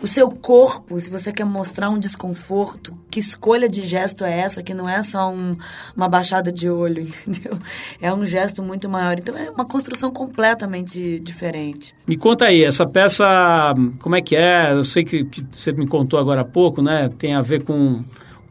o 0.00 0.06
seu 0.06 0.30
corpo, 0.30 0.98
se 1.00 1.10
você 1.10 1.32
quer 1.32 1.44
mostrar 1.44 1.90
um 1.90 1.98
desconforto, 1.98 2.96
que 3.10 3.18
escolha 3.18 3.68
de 3.68 3.82
gesto 3.82 4.24
é 4.24 4.40
essa, 4.40 4.62
que 4.62 4.72
não 4.72 4.88
é 4.88 5.02
só 5.02 5.30
um, 5.30 5.56
uma 5.96 6.08
baixada 6.08 6.52
de 6.52 6.70
olho, 6.70 7.02
entendeu? 7.26 7.58
É 8.00 8.12
um 8.12 8.24
gesto 8.24 8.62
muito 8.62 8.88
maior. 8.88 9.18
Então 9.18 9.36
é 9.36 9.50
uma 9.50 9.64
construção 9.64 10.10
completamente 10.10 11.18
diferente. 11.18 11.94
Me 12.06 12.16
conta 12.16 12.46
aí, 12.46 12.62
essa 12.62 12.86
peça, 12.86 13.74
como 14.00 14.14
é 14.14 14.22
que 14.22 14.36
é? 14.36 14.72
Eu 14.72 14.84
sei 14.84 15.04
que, 15.04 15.24
que 15.24 15.44
você 15.50 15.72
me 15.72 15.86
contou 15.86 16.18
agora 16.18 16.42
há 16.42 16.44
pouco, 16.44 16.80
né? 16.80 17.10
Tem 17.18 17.34
a 17.34 17.40
ver 17.40 17.64
com 17.64 18.00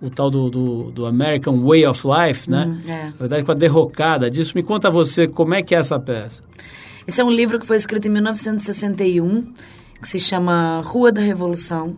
o 0.02 0.10
tal 0.10 0.30
do, 0.30 0.50
do, 0.50 0.92
do, 0.92 1.06
American 1.06 1.64
Way 1.64 1.88
of 1.88 2.06
Life, 2.06 2.50
né? 2.50 2.66
Hum, 2.68 2.90
é. 2.90 3.04
Na 3.06 3.16
verdade, 3.20 3.44
com 3.44 3.52
a 3.52 3.56
derrocada 3.56 4.30
disso. 4.30 4.52
Me 4.56 4.64
conta 4.64 4.92
você, 4.92 5.28
como 5.28 5.56
é 5.56 5.64
que 5.64 5.74
é 5.74 5.80
essa 5.80 6.00
peça? 6.00 6.44
Esse 7.08 7.22
é 7.22 7.24
um 7.24 7.32
livro 7.32 7.58
que 7.58 7.66
foi 7.66 7.78
escrito 7.78 8.06
em 8.06 8.12
1961 8.12 9.54
que 10.02 10.08
se 10.08 10.20
chama 10.20 10.82
Rua 10.84 11.12
da 11.12 11.22
Revolução. 11.22 11.96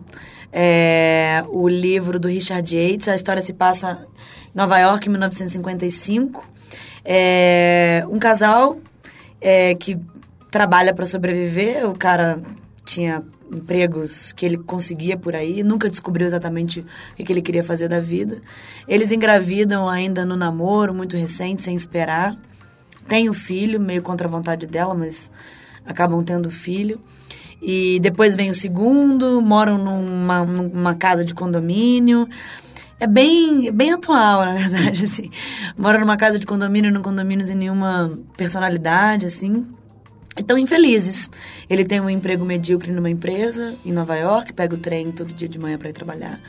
É 0.52 1.44
o 1.48 1.68
livro 1.68 2.18
do 2.18 2.28
Richard 2.28 2.76
Yates. 2.76 3.08
A 3.08 3.14
história 3.14 3.42
se 3.42 3.52
passa 3.52 4.06
em 4.52 4.56
Nova 4.56 4.78
York, 4.78 5.06
em 5.06 5.10
1955. 5.10 6.44
É 7.04 8.04
um 8.10 8.18
casal 8.18 8.78
é, 9.40 9.74
que 9.74 9.98
trabalha 10.50 10.92
para 10.94 11.06
sobreviver. 11.06 11.88
O 11.88 11.96
cara 11.96 12.40
tinha 12.84 13.22
empregos 13.52 14.32
que 14.32 14.46
ele 14.46 14.56
conseguia 14.56 15.16
por 15.16 15.34
aí, 15.34 15.62
nunca 15.62 15.90
descobriu 15.90 16.26
exatamente 16.26 16.80
o 17.18 17.24
que 17.24 17.32
ele 17.32 17.42
queria 17.42 17.64
fazer 17.64 17.88
da 17.88 18.00
vida. 18.00 18.40
Eles 18.86 19.10
engravidam 19.10 19.88
ainda 19.88 20.24
no 20.24 20.36
namoro, 20.36 20.94
muito 20.94 21.16
recente, 21.16 21.62
sem 21.62 21.74
esperar. 21.74 22.36
Tem 23.08 23.28
o 23.28 23.34
filho, 23.34 23.80
meio 23.80 24.02
contra 24.02 24.28
a 24.28 24.30
vontade 24.30 24.66
dela, 24.66 24.94
mas 24.94 25.30
acabam 25.84 26.22
tendo 26.22 26.50
filho. 26.50 27.00
E 27.62 28.00
depois 28.00 28.34
vem 28.34 28.48
o 28.48 28.54
segundo, 28.54 29.40
moram 29.42 29.76
numa, 29.76 30.44
numa 30.44 30.94
casa 30.94 31.24
de 31.24 31.34
condomínio. 31.34 32.26
É 32.98 33.06
bem, 33.06 33.70
bem 33.72 33.92
atual, 33.92 34.44
na 34.44 34.54
verdade, 34.54 35.04
assim. 35.08 35.30
Moram 35.76 36.00
numa 36.00 36.16
casa 36.16 36.38
de 36.38 36.46
condomínio, 36.46 36.92
num 36.92 37.02
condomínio 37.02 37.44
sem 37.44 37.56
nenhuma 37.56 38.18
personalidade, 38.36 39.26
assim. 39.26 39.66
Estão 40.38 40.56
infelizes. 40.56 41.30
Ele 41.68 41.84
tem 41.84 42.00
um 42.00 42.08
emprego 42.08 42.44
medíocre 42.44 42.92
numa 42.92 43.10
empresa 43.10 43.74
em 43.84 43.92
Nova 43.92 44.16
York, 44.16 44.52
pega 44.52 44.74
o 44.74 44.78
trem 44.78 45.10
todo 45.12 45.34
dia 45.34 45.48
de 45.48 45.58
manhã 45.58 45.76
para 45.76 45.90
ir 45.90 45.92
trabalhar. 45.92 46.40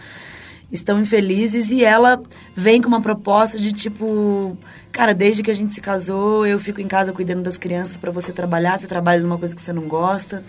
Estão 0.71 1.01
infelizes 1.01 1.71
e 1.71 1.83
ela 1.83 2.21
vem 2.55 2.81
com 2.81 2.87
uma 2.87 3.01
proposta 3.01 3.57
de 3.57 3.73
tipo, 3.73 4.57
cara, 4.89 5.13
desde 5.13 5.43
que 5.43 5.51
a 5.51 5.53
gente 5.53 5.73
se 5.73 5.81
casou, 5.81 6.47
eu 6.47 6.57
fico 6.57 6.79
em 6.79 6.87
casa 6.87 7.11
cuidando 7.11 7.43
das 7.43 7.57
crianças 7.57 7.97
para 7.97 8.09
você 8.09 8.31
trabalhar, 8.31 8.77
você 8.77 8.87
trabalha 8.87 9.21
numa 9.21 9.37
coisa 9.37 9.53
que 9.53 9.61
você 9.61 9.73
não 9.73 9.83
gosta 9.83 10.45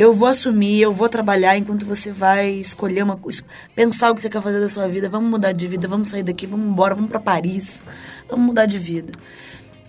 eu 0.00 0.14
vou 0.14 0.28
assumir, 0.28 0.80
eu 0.80 0.94
vou 0.94 1.10
trabalhar 1.10 1.58
enquanto 1.58 1.84
você 1.84 2.10
vai 2.10 2.52
escolher 2.52 3.02
uma 3.02 3.18
coisa, 3.18 3.42
pensar 3.74 4.10
o 4.10 4.14
que 4.14 4.22
você 4.22 4.30
quer 4.30 4.40
fazer 4.40 4.58
da 4.58 4.66
sua 4.66 4.88
vida, 4.88 5.10
vamos 5.10 5.28
mudar 5.28 5.52
de 5.52 5.66
vida, 5.66 5.86
vamos 5.86 6.08
sair 6.08 6.22
daqui, 6.22 6.46
vamos 6.46 6.66
embora, 6.68 6.94
vamos 6.94 7.10
para 7.10 7.20
Paris, 7.20 7.84
vamos 8.26 8.46
mudar 8.46 8.64
de 8.64 8.78
vida. 8.78 9.12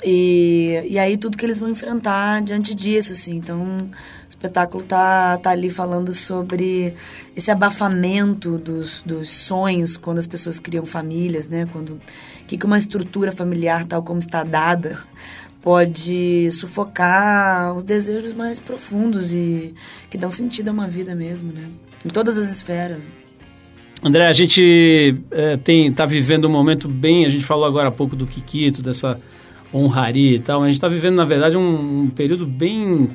E, 0.03 0.83
e 0.85 0.99
aí 0.99 1.15
tudo 1.15 1.37
que 1.37 1.45
eles 1.45 1.59
vão 1.59 1.69
enfrentar 1.69 2.41
diante 2.41 2.75
disso, 2.75 3.13
assim. 3.13 3.37
Então, 3.37 3.77
o 3.77 4.27
espetáculo 4.27 4.83
tá, 4.83 5.37
tá 5.37 5.51
ali 5.51 5.69
falando 5.69 6.11
sobre 6.11 6.93
esse 7.33 7.49
abafamento 7.49 8.57
dos, 8.57 9.01
dos 9.05 9.29
sonhos 9.29 9.95
quando 9.95 10.19
as 10.19 10.27
pessoas 10.27 10.59
criam 10.59 10.85
famílias, 10.85 11.47
né? 11.47 11.69
Quando 11.71 12.01
que, 12.47 12.57
que 12.57 12.65
uma 12.65 12.77
estrutura 12.77 13.31
familiar 13.31 13.85
tal 13.87 14.03
como 14.03 14.19
está 14.19 14.43
dada 14.43 14.97
pode 15.61 16.51
sufocar 16.51 17.73
os 17.75 17.83
desejos 17.83 18.33
mais 18.33 18.59
profundos 18.59 19.31
e 19.31 19.73
que 20.09 20.17
dão 20.17 20.31
sentido 20.31 20.69
a 20.69 20.71
uma 20.71 20.87
vida 20.87 21.13
mesmo, 21.15 21.53
né? 21.53 21.69
Em 22.05 22.09
todas 22.09 22.37
as 22.37 22.49
esferas. 22.49 23.07
André, 24.03 24.27
a 24.27 24.33
gente 24.33 25.15
é, 25.29 25.57
tem 25.57 25.91
tá 25.93 26.05
vivendo 26.05 26.45
um 26.45 26.51
momento 26.51 26.87
bem, 26.87 27.25
a 27.25 27.29
gente 27.29 27.45
falou 27.45 27.65
agora 27.65 27.89
há 27.89 27.91
pouco 27.91 28.15
do 28.15 28.25
Kikito, 28.25 28.81
dessa 28.81 29.19
honraria 29.73 30.35
e 30.35 30.39
tal, 30.39 30.63
a 30.63 30.65
gente 30.65 30.75
está 30.75 30.89
vivendo, 30.89 31.15
na 31.15 31.23
verdade, 31.23 31.55
um, 31.55 32.01
um 32.01 32.07
período 32.09 32.45
bem 32.47 33.09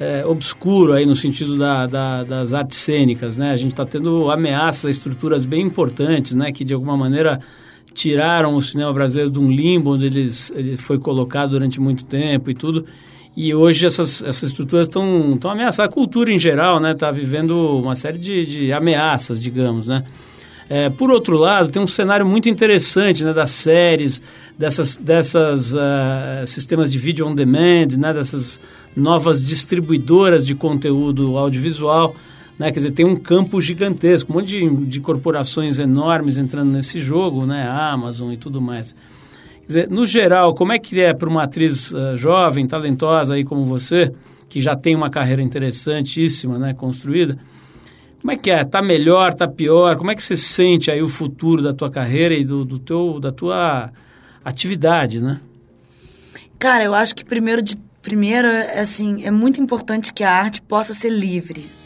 é, 0.00 0.24
obscuro 0.24 0.94
aí 0.94 1.04
no 1.04 1.14
sentido 1.14 1.58
da, 1.58 1.86
da, 1.86 2.24
das 2.24 2.54
artes 2.54 2.78
cênicas, 2.78 3.36
né? 3.36 3.50
A 3.50 3.56
gente 3.56 3.72
está 3.72 3.84
tendo 3.84 4.30
ameaças 4.30 4.86
a 4.86 4.90
estruturas 4.90 5.44
bem 5.44 5.60
importantes, 5.60 6.34
né? 6.34 6.50
Que, 6.50 6.64
de 6.64 6.72
alguma 6.72 6.96
maneira, 6.96 7.38
tiraram 7.94 8.54
o 8.54 8.62
cinema 8.62 8.92
brasileiro 8.92 9.30
de 9.30 9.38
um 9.38 9.50
limbo 9.50 9.94
onde 9.94 10.06
eles, 10.06 10.52
ele 10.54 10.76
foi 10.76 10.98
colocado 10.98 11.50
durante 11.50 11.80
muito 11.80 12.04
tempo 12.04 12.50
e 12.50 12.54
tudo. 12.54 12.84
E 13.36 13.54
hoje 13.54 13.86
essas, 13.86 14.22
essas 14.22 14.50
estruturas 14.50 14.88
estão 14.88 15.38
ameaçando 15.44 15.88
a 15.88 15.92
cultura 15.92 16.32
em 16.32 16.38
geral, 16.38 16.80
né? 16.80 16.92
Está 16.92 17.10
vivendo 17.10 17.78
uma 17.78 17.94
série 17.94 18.18
de, 18.18 18.44
de 18.44 18.72
ameaças, 18.72 19.40
digamos, 19.40 19.86
né? 19.88 20.04
É, 20.68 20.88
por 20.88 21.10
outro 21.10 21.36
lado, 21.36 21.68
tem 21.68 21.82
um 21.82 21.86
cenário 21.86 22.24
muito 22.24 22.48
interessante 22.48 23.24
né, 23.24 23.32
das 23.32 23.50
séries, 23.50 24.22
dessas, 24.56 24.96
dessas 24.96 25.72
uh, 25.72 26.46
sistemas 26.46 26.92
de 26.92 26.96
vídeo 26.96 27.26
on 27.26 27.34
demand, 27.34 27.88
né, 27.98 28.12
dessas 28.14 28.60
novas 28.94 29.44
distribuidoras 29.44 30.46
de 30.46 30.54
conteúdo 30.54 31.36
audiovisual. 31.36 32.14
Né? 32.60 32.70
Quer 32.70 32.80
dizer, 32.80 32.90
tem 32.90 33.08
um 33.08 33.16
campo 33.16 33.58
gigantesco, 33.58 34.30
um 34.30 34.34
monte 34.34 34.48
de, 34.48 34.68
de 34.84 35.00
corporações 35.00 35.78
enormes 35.78 36.36
entrando 36.36 36.70
nesse 36.70 37.00
jogo, 37.00 37.46
né? 37.46 37.62
A 37.62 37.90
Amazon 37.90 38.30
e 38.32 38.36
tudo 38.36 38.60
mais. 38.60 38.94
Quer 39.60 39.66
dizer, 39.66 39.88
no 39.88 40.04
geral, 40.04 40.54
como 40.54 40.70
é 40.70 40.78
que 40.78 41.00
é 41.00 41.14
para 41.14 41.26
uma 41.26 41.44
atriz 41.44 41.90
uh, 41.90 42.18
jovem, 42.18 42.66
talentosa 42.66 43.32
aí 43.32 43.44
como 43.44 43.64
você, 43.64 44.12
que 44.46 44.60
já 44.60 44.76
tem 44.76 44.94
uma 44.94 45.08
carreira 45.08 45.40
interessantíssima, 45.40 46.58
né, 46.58 46.74
construída, 46.74 47.38
como 48.20 48.30
é 48.30 48.36
que 48.36 48.50
é? 48.50 48.62
Tá 48.62 48.82
melhor, 48.82 49.32
tá 49.32 49.48
pior? 49.48 49.96
Como 49.96 50.10
é 50.10 50.14
que 50.14 50.22
você 50.22 50.36
sente 50.36 50.90
aí 50.90 51.00
o 51.00 51.08
futuro 51.08 51.62
da 51.62 51.72
tua 51.72 51.88
carreira 51.88 52.34
e 52.34 52.44
do, 52.44 52.66
do 52.66 52.78
teu, 52.78 53.18
da 53.18 53.32
tua 53.32 53.90
atividade, 54.44 55.18
né? 55.18 55.40
Cara, 56.58 56.84
eu 56.84 56.94
acho 56.94 57.16
que 57.16 57.24
primeiro 57.24 57.62
de 57.62 57.78
primeiro, 58.02 58.48
assim, 58.78 59.24
é 59.24 59.30
muito 59.30 59.58
importante 59.62 60.12
que 60.12 60.22
a 60.22 60.30
arte 60.30 60.60
possa 60.60 60.92
ser 60.92 61.08
livre 61.08 61.79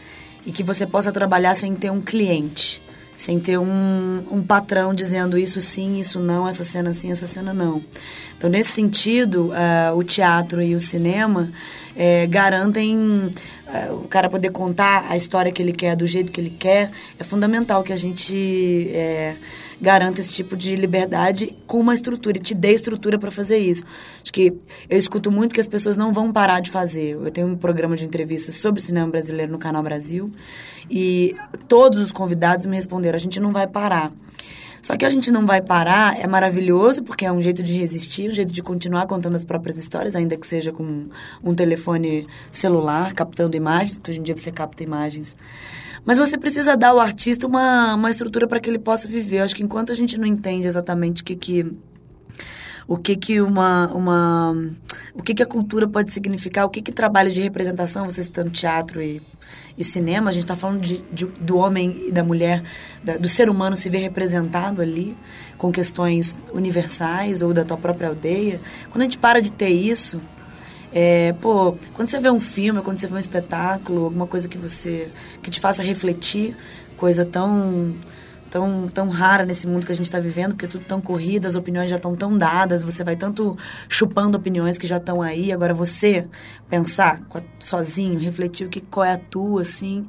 e 0.46 0.52
que 0.52 0.62
você 0.62 0.86
possa 0.86 1.10
trabalhar 1.12 1.54
sem 1.54 1.74
ter 1.74 1.90
um 1.90 2.00
cliente, 2.00 2.82
sem 3.16 3.38
ter 3.38 3.58
um, 3.58 4.24
um 4.30 4.42
patrão 4.42 4.92
dizendo 4.92 5.38
isso 5.38 5.60
sim, 5.60 5.98
isso 5.98 6.18
não, 6.18 6.48
essa 6.48 6.64
cena 6.64 6.92
sim, 6.92 7.10
essa 7.10 7.26
cena 7.26 7.54
não. 7.54 7.82
Então, 8.36 8.50
nesse 8.50 8.72
sentido, 8.72 9.50
uh, 9.50 9.96
o 9.96 10.02
teatro 10.02 10.60
e 10.60 10.74
o 10.74 10.80
cinema 10.80 11.50
é, 11.96 12.26
garantem 12.26 12.98
uh, 12.98 13.94
o 13.94 14.08
cara 14.08 14.28
poder 14.28 14.50
contar 14.50 15.06
a 15.08 15.16
história 15.16 15.52
que 15.52 15.62
ele 15.62 15.72
quer, 15.72 15.96
do 15.96 16.06
jeito 16.06 16.32
que 16.32 16.40
ele 16.40 16.50
quer. 16.50 16.90
É 17.18 17.24
fundamental 17.24 17.82
que 17.82 17.92
a 17.92 17.96
gente 17.96 18.90
garanta 19.80 20.20
esse 20.20 20.32
tipo 20.32 20.56
de 20.56 20.76
liberdade 20.76 21.54
com 21.66 21.80
uma 21.80 21.94
estrutura 21.94 22.38
e 22.38 22.40
te 22.40 22.54
dê 22.54 22.72
estrutura 22.72 23.18
para 23.18 23.30
fazer 23.30 23.58
isso. 23.58 23.84
Acho 24.22 24.32
que 24.32 24.52
eu 24.88 24.98
escuto 24.98 25.30
muito 25.30 25.54
que 25.54 25.60
as 25.60 25.68
pessoas 25.68 25.96
não 25.96 26.12
vão 26.12 26.32
parar 26.32 26.60
de 26.60 26.70
fazer. 26.70 27.12
Eu 27.12 27.30
tenho 27.30 27.46
um 27.48 27.56
programa 27.56 27.96
de 27.96 28.04
entrevistas 28.04 28.56
sobre 28.56 28.80
cinema 28.80 29.08
brasileiro 29.08 29.52
no 29.52 29.58
Canal 29.58 29.82
Brasil 29.82 30.30
e 30.90 31.34
todos 31.68 31.98
os 31.98 32.12
convidados 32.12 32.66
me 32.66 32.76
responderam: 32.76 33.16
a 33.16 33.20
gente 33.20 33.40
não 33.40 33.52
vai 33.52 33.66
parar. 33.66 34.12
Só 34.84 34.98
que 34.98 35.04
a 35.06 35.08
gente 35.08 35.30
não 35.30 35.46
vai 35.46 35.62
parar, 35.62 36.20
é 36.20 36.26
maravilhoso, 36.26 37.02
porque 37.02 37.24
é 37.24 37.32
um 37.32 37.40
jeito 37.40 37.62
de 37.62 37.72
resistir, 37.74 38.30
um 38.30 38.34
jeito 38.34 38.52
de 38.52 38.62
continuar 38.62 39.06
contando 39.06 39.34
as 39.34 39.42
próprias 39.42 39.78
histórias, 39.78 40.14
ainda 40.14 40.36
que 40.36 40.46
seja 40.46 40.72
com 40.72 41.06
um 41.42 41.54
telefone 41.54 42.26
celular, 42.50 43.14
captando 43.14 43.56
imagens, 43.56 43.96
porque 43.96 44.10
hoje 44.10 44.20
em 44.20 44.22
dia 44.22 44.36
você 44.36 44.52
capta 44.52 44.82
imagens. 44.82 45.34
Mas 46.04 46.18
você 46.18 46.36
precisa 46.36 46.76
dar 46.76 46.88
ao 46.88 47.00
artista 47.00 47.46
uma, 47.46 47.94
uma 47.94 48.10
estrutura 48.10 48.46
para 48.46 48.60
que 48.60 48.68
ele 48.68 48.78
possa 48.78 49.08
viver. 49.08 49.38
Eu 49.38 49.44
acho 49.44 49.56
que 49.56 49.62
enquanto 49.62 49.92
a 49.92 49.94
gente 49.94 50.18
não 50.18 50.26
entende 50.26 50.66
exatamente 50.66 51.22
o 51.22 51.24
que 51.24 51.36
que 51.36 51.72
o 52.86 52.98
que 52.98 53.16
que 53.16 53.40
uma, 53.40 53.88
uma 53.94 54.54
o 55.14 55.22
que 55.22 55.34
que 55.34 55.42
a 55.42 55.46
cultura 55.46 55.88
pode 55.88 56.12
significar, 56.12 56.66
o 56.66 56.68
que 56.68 56.82
que 56.82 56.92
trabalho 56.92 57.30
de 57.30 57.40
representação, 57.40 58.04
você 58.04 58.22
citando 58.22 58.50
teatro 58.50 59.00
e 59.00 59.22
e 59.76 59.84
cinema, 59.84 60.30
a 60.30 60.32
gente 60.32 60.44
está 60.44 60.54
falando 60.54 60.80
de, 60.80 61.02
de, 61.12 61.26
do 61.26 61.56
homem 61.56 62.04
e 62.06 62.12
da 62.12 62.22
mulher, 62.22 62.62
da, 63.02 63.16
do 63.16 63.28
ser 63.28 63.50
humano 63.50 63.74
se 63.74 63.88
ver 63.90 63.98
representado 63.98 64.80
ali, 64.80 65.16
com 65.58 65.72
questões 65.72 66.34
universais 66.52 67.42
ou 67.42 67.52
da 67.52 67.64
tua 67.64 67.76
própria 67.76 68.08
aldeia. 68.08 68.60
Quando 68.90 69.02
a 69.02 69.04
gente 69.04 69.18
para 69.18 69.40
de 69.40 69.52
ter 69.52 69.70
isso, 69.70 70.20
é, 70.94 71.32
pô, 71.40 71.76
quando 71.92 72.06
você 72.06 72.20
vê 72.20 72.30
um 72.30 72.38
filme, 72.38 72.80
quando 72.80 72.98
você 72.98 73.08
vê 73.08 73.14
um 73.14 73.18
espetáculo, 73.18 74.04
alguma 74.04 74.28
coisa 74.28 74.46
que 74.48 74.56
você 74.56 75.10
que 75.42 75.50
te 75.50 75.58
faça 75.58 75.82
refletir, 75.82 76.56
coisa 76.96 77.24
tão 77.24 77.92
tão, 78.54 78.86
tão 78.86 79.08
rara 79.08 79.44
nesse 79.44 79.66
mundo 79.66 79.84
que 79.84 79.90
a 79.90 79.94
gente 79.96 80.06
está 80.06 80.20
vivendo, 80.20 80.50
porque 80.50 80.66
é 80.66 80.68
tudo 80.68 80.84
tão 80.84 81.00
corrido, 81.00 81.46
as 81.46 81.56
opiniões 81.56 81.90
já 81.90 81.96
estão 81.96 82.14
tão 82.14 82.38
dadas, 82.38 82.84
você 82.84 83.02
vai 83.02 83.16
tanto 83.16 83.58
chupando 83.88 84.38
opiniões 84.38 84.78
que 84.78 84.86
já 84.86 84.98
estão 84.98 85.20
aí, 85.20 85.50
agora 85.50 85.74
você 85.74 86.28
pensar 86.70 87.20
sozinho, 87.58 88.16
refletir 88.16 88.64
o 88.64 88.70
que, 88.70 88.80
qual 88.80 89.04
é 89.04 89.14
a 89.14 89.18
tua, 89.18 89.62
assim, 89.62 90.06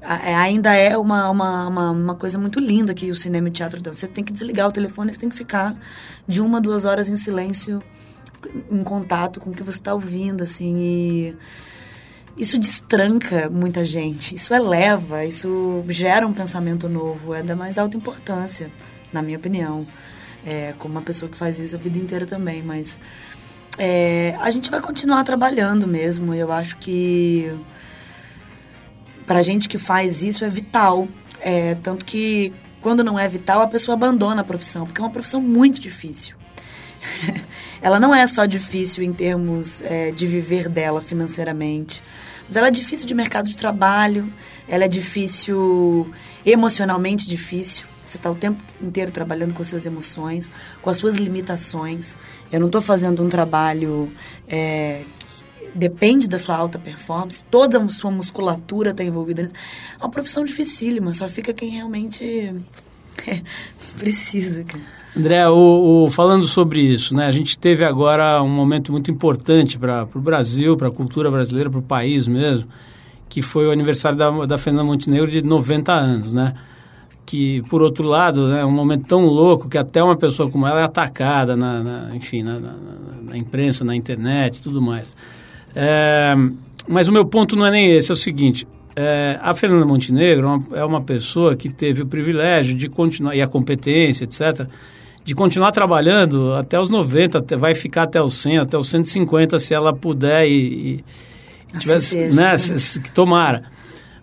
é, 0.00 0.34
ainda 0.34 0.74
é 0.74 0.98
uma, 0.98 1.30
uma, 1.30 1.68
uma, 1.68 1.90
uma, 1.92 2.14
coisa 2.16 2.36
muito 2.36 2.58
linda 2.58 2.92
que 2.92 3.12
o 3.12 3.14
cinema 3.14 3.46
e 3.46 3.50
o 3.50 3.54
teatro 3.54 3.80
dão. 3.80 3.92
Você 3.92 4.08
tem 4.08 4.24
que 4.24 4.32
desligar 4.32 4.68
o 4.68 4.72
telefone, 4.72 5.14
você 5.14 5.20
tem 5.20 5.28
que 5.28 5.36
ficar 5.36 5.76
de 6.26 6.42
uma, 6.42 6.60
duas 6.60 6.84
horas 6.84 7.08
em 7.08 7.16
silêncio, 7.16 7.80
em 8.70 8.82
contato 8.82 9.40
com 9.40 9.50
o 9.50 9.54
que 9.54 9.62
você 9.62 9.78
está 9.78 9.94
ouvindo, 9.94 10.42
assim, 10.42 10.76
e 10.78 11.36
isso 12.36 12.58
destranca 12.58 13.48
muita 13.48 13.84
gente, 13.84 14.34
isso 14.34 14.52
eleva, 14.52 15.24
isso 15.24 15.84
gera 15.88 16.26
um 16.26 16.32
pensamento 16.32 16.88
novo, 16.88 17.34
é 17.34 17.42
da 17.42 17.54
mais 17.54 17.78
alta 17.78 17.96
importância, 17.96 18.70
na 19.12 19.22
minha 19.22 19.38
opinião. 19.38 19.86
É, 20.46 20.74
como 20.78 20.92
uma 20.94 21.00
pessoa 21.02 21.30
que 21.30 21.38
faz 21.38 21.58
isso 21.58 21.74
a 21.74 21.78
vida 21.78 21.98
inteira 21.98 22.26
também, 22.26 22.62
mas 22.62 23.00
é, 23.78 24.36
a 24.40 24.50
gente 24.50 24.70
vai 24.70 24.80
continuar 24.80 25.24
trabalhando 25.24 25.86
mesmo. 25.86 26.34
Eu 26.34 26.52
acho 26.52 26.76
que 26.76 27.50
para 29.26 29.40
gente 29.42 29.68
que 29.68 29.78
faz 29.78 30.22
isso 30.22 30.44
é 30.44 30.48
vital. 30.48 31.08
É, 31.40 31.74
tanto 31.76 32.04
que 32.04 32.52
quando 32.80 33.02
não 33.02 33.18
é 33.18 33.26
vital, 33.26 33.62
a 33.62 33.66
pessoa 33.66 33.94
abandona 33.94 34.42
a 34.42 34.44
profissão, 34.44 34.84
porque 34.84 35.00
é 35.00 35.04
uma 35.04 35.10
profissão 35.10 35.40
muito 35.40 35.80
difícil. 35.80 36.36
ela 37.82 38.00
não 38.00 38.14
é 38.14 38.26
só 38.26 38.44
difícil 38.44 39.02
em 39.04 39.12
termos 39.12 39.82
é, 39.82 40.10
de 40.10 40.26
viver 40.26 40.68
dela 40.68 41.00
financeiramente, 41.00 42.02
mas 42.46 42.56
ela 42.56 42.68
é 42.68 42.70
difícil 42.70 43.06
de 43.06 43.14
mercado 43.14 43.48
de 43.48 43.56
trabalho, 43.56 44.32
ela 44.68 44.84
é 44.84 44.88
difícil, 44.88 46.10
emocionalmente 46.44 47.28
difícil. 47.28 47.86
Você 48.06 48.18
está 48.18 48.30
o 48.30 48.34
tempo 48.34 48.62
inteiro 48.82 49.10
trabalhando 49.10 49.54
com 49.54 49.62
as 49.62 49.68
suas 49.68 49.86
emoções, 49.86 50.50
com 50.82 50.90
as 50.90 50.98
suas 50.98 51.16
limitações. 51.16 52.18
Eu 52.52 52.60
não 52.60 52.66
estou 52.66 52.82
fazendo 52.82 53.24
um 53.24 53.30
trabalho 53.30 54.12
é, 54.46 55.04
depende 55.74 56.28
da 56.28 56.38
sua 56.38 56.56
alta 56.56 56.78
performance, 56.78 57.44
toda 57.50 57.82
a 57.82 57.88
sua 57.88 58.10
musculatura 58.10 58.90
está 58.90 59.02
envolvida 59.02 59.42
nisso. 59.42 59.54
É 59.94 60.04
uma 60.04 60.10
profissão 60.10 60.44
dificílima, 60.44 61.12
só 61.12 61.28
fica 61.28 61.52
quem 61.52 61.70
realmente 61.70 62.24
é, 63.26 63.42
precisa. 63.98 64.64
André, 65.16 65.48
o, 65.48 66.04
o, 66.04 66.10
falando 66.10 66.44
sobre 66.44 66.80
isso, 66.80 67.14
né, 67.14 67.26
a 67.26 67.30
gente 67.30 67.56
teve 67.56 67.84
agora 67.84 68.42
um 68.42 68.48
momento 68.48 68.90
muito 68.90 69.12
importante 69.12 69.78
para 69.78 70.08
o 70.12 70.20
Brasil, 70.20 70.76
para 70.76 70.88
a 70.88 70.90
cultura 70.90 71.30
brasileira, 71.30 71.70
para 71.70 71.78
o 71.78 71.82
país 71.82 72.26
mesmo, 72.26 72.66
que 73.28 73.40
foi 73.40 73.68
o 73.68 73.70
aniversário 73.70 74.18
da, 74.18 74.30
da 74.44 74.58
Fernanda 74.58 74.84
Montenegro 74.84 75.30
de 75.30 75.40
90 75.42 75.92
anos, 75.92 76.32
né? 76.32 76.54
Que, 77.24 77.62
por 77.70 77.80
outro 77.80 78.06
lado, 78.06 78.48
né, 78.48 78.62
é 78.62 78.64
um 78.64 78.72
momento 78.72 79.06
tão 79.06 79.24
louco 79.24 79.68
que 79.68 79.78
até 79.78 80.02
uma 80.02 80.16
pessoa 80.16 80.50
como 80.50 80.66
ela 80.66 80.80
é 80.80 80.84
atacada, 80.84 81.56
na, 81.56 81.82
na 81.82 82.16
enfim, 82.16 82.42
na, 82.42 82.58
na, 82.58 82.74
na, 83.22 83.36
imprensa, 83.36 83.84
na 83.84 83.94
internet 83.94 84.60
tudo 84.62 84.82
mais. 84.82 85.16
É, 85.76 86.34
mas 86.88 87.06
o 87.06 87.12
meu 87.12 87.24
ponto 87.24 87.54
não 87.54 87.64
é 87.64 87.70
nem 87.70 87.96
esse, 87.96 88.10
é 88.10 88.14
o 88.14 88.16
seguinte, 88.16 88.66
é, 88.96 89.38
a 89.40 89.54
Fernanda 89.54 89.86
Montenegro 89.86 90.46
é 90.46 90.50
uma, 90.50 90.78
é 90.78 90.84
uma 90.84 91.00
pessoa 91.00 91.54
que 91.54 91.68
teve 91.68 92.02
o 92.02 92.06
privilégio 92.06 92.74
de 92.74 92.88
continuar, 92.88 93.34
e 93.34 93.40
a 93.40 93.46
competência, 93.46 94.24
etc., 94.24 94.68
de 95.24 95.34
continuar 95.34 95.72
trabalhando 95.72 96.52
até 96.52 96.78
os 96.78 96.90
90, 96.90 97.38
até, 97.38 97.56
vai 97.56 97.74
ficar 97.74 98.02
até 98.02 98.20
os 98.22 98.34
100, 98.34 98.58
até 98.58 98.76
os 98.76 98.88
150, 98.90 99.58
se 99.58 99.74
ela 99.74 99.92
puder 99.92 100.46
e, 100.46 101.02
e 101.72 101.78
tivesse, 101.78 102.28
né, 102.34 102.56
se, 102.58 103.00
que 103.00 103.10
tomara. 103.10 103.64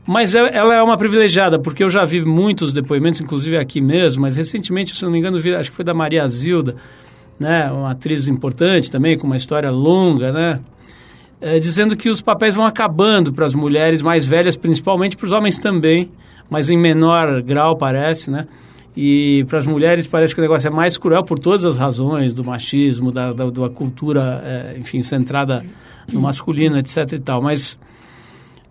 Mas 0.06 0.36
ela 0.36 0.76
é 0.76 0.82
uma 0.82 0.98
privilegiada, 0.98 1.58
porque 1.60 1.84
eu 1.84 1.90
já 1.90 2.06
vi 2.06 2.24
muitos 2.24 2.72
depoimentos, 2.72 3.20
inclusive 3.20 3.58
aqui 3.58 3.82
mesmo, 3.82 4.22
mas 4.22 4.36
recentemente, 4.36 4.96
se 4.96 5.04
não 5.04 5.12
me 5.12 5.18
engano, 5.18 5.40
vi, 5.40 5.54
acho 5.56 5.72
que 5.72 5.76
foi 5.76 5.86
da 5.86 5.94
Maria 5.94 6.28
Zilda, 6.28 6.76
né, 7.40 7.72
uma 7.72 7.92
atriz 7.92 8.28
importante 8.28 8.92
também, 8.92 9.18
com 9.18 9.26
uma 9.26 9.38
história 9.38 9.72
longa, 9.72 10.32
né, 10.32 10.60
é, 11.40 11.60
dizendo 11.60 11.96
que 11.96 12.10
os 12.10 12.22
papéis 12.22 12.54
vão 12.54 12.66
acabando 12.66 13.34
para 13.34 13.46
as 13.46 13.56
mulheres 13.56 14.04
mais 14.04 14.26
velhas, 14.26 14.56
principalmente 14.56 15.18
para 15.18 15.26
os 15.26 15.32
homens 15.32 15.58
também, 15.58 16.12
mas 16.48 16.70
em 16.70 16.78
menor 16.78 17.42
grau, 17.42 17.76
parece, 17.76 18.30
né? 18.30 18.48
E 18.96 19.46
para 19.48 19.58
as 19.58 19.66
mulheres 19.66 20.06
parece 20.06 20.34
que 20.36 20.42
o 20.42 20.44
negócio 20.44 20.68
é 20.68 20.72
mais 20.72 20.98
cruel 20.98 21.24
por 21.24 21.40
todas 21.40 21.64
as 21.64 21.78
razões 21.78 22.34
do 22.34 22.44
machismo, 22.44 23.12
da, 23.12 23.32
da, 23.32 23.50
da 23.50 23.70
cultura, 23.70 24.42
é, 24.44 24.78
enfim, 24.78 25.02
centrada 25.02 25.66
no 26.12 26.22
masculino, 26.22 26.78
etc 26.78 27.14
e 27.14 27.20
tal. 27.20 27.42
Mas 27.42 27.78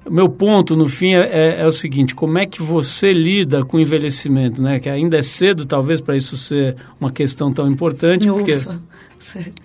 o 0.04 0.10
meu 0.12 0.28
ponto, 0.28 0.76
no 0.76 0.88
fim, 0.88 1.14
é, 1.14 1.20
é, 1.20 1.60
é, 1.60 1.66
o 1.66 1.72
seguinte: 1.72 2.14
como 2.14 2.38
é 2.38 2.46
que 2.46 2.62
você 2.62 3.12
lida 3.12 3.64
com 3.64 3.76
o 3.76 3.80
envelhecimento, 3.80 4.62
né? 4.62 4.78
Que 4.78 4.88
ainda 4.88 5.18
é 5.18 5.22
cedo, 5.22 5.64
talvez, 5.64 6.00
para 6.00 6.16
isso 6.16 6.36
ser 6.36 6.76
uma 7.00 7.10
questão 7.10 7.52
tão 7.52 7.70
importante, 7.70 8.28
Ufa. 8.28 8.38
porque, 8.38 8.58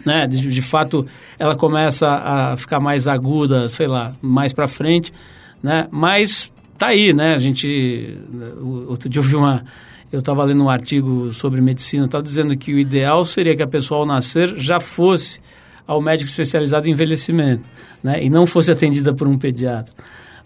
né? 0.06 0.28
De, 0.28 0.42
de, 0.42 0.62
fato, 0.62 1.06
ela 1.40 1.56
começa 1.56 2.08
a 2.08 2.58
ficar 2.58 2.80
mais 2.80 3.08
aguda, 3.08 3.68
sei 3.68 3.88
lá, 3.88 4.14
mais 4.22 4.54
para 4.54 4.68
frente, 4.68 5.14
né? 5.64 5.88
Mas 5.90 6.54
tá 6.78 6.88
aí, 6.88 7.14
né? 7.14 7.34
A 7.34 7.40
gente 7.40 8.18
outro 8.88 9.08
dia 9.08 9.20
eu 9.20 9.24
vi 9.24 9.36
uma 9.36 9.64
eu 10.16 10.20
estava 10.20 10.46
lendo 10.46 10.64
um 10.64 10.70
artigo 10.70 11.30
sobre 11.34 11.60
medicina, 11.60 12.06
estava 12.06 12.24
dizendo 12.24 12.56
que 12.56 12.74
o 12.74 12.80
ideal 12.80 13.26
seria 13.26 13.54
que 13.54 13.62
a 13.62 13.68
pessoa 13.68 14.00
ao 14.00 14.06
nascer 14.06 14.56
já 14.56 14.80
fosse 14.80 15.42
ao 15.86 16.02
médico 16.02 16.30
especializado 16.30 16.88
em 16.88 16.92
envelhecimento, 16.92 17.70
né? 18.02 18.24
E 18.24 18.30
não 18.30 18.48
fosse 18.48 18.72
atendida 18.72 19.14
por 19.14 19.28
um 19.28 19.38
pediatra. 19.38 19.94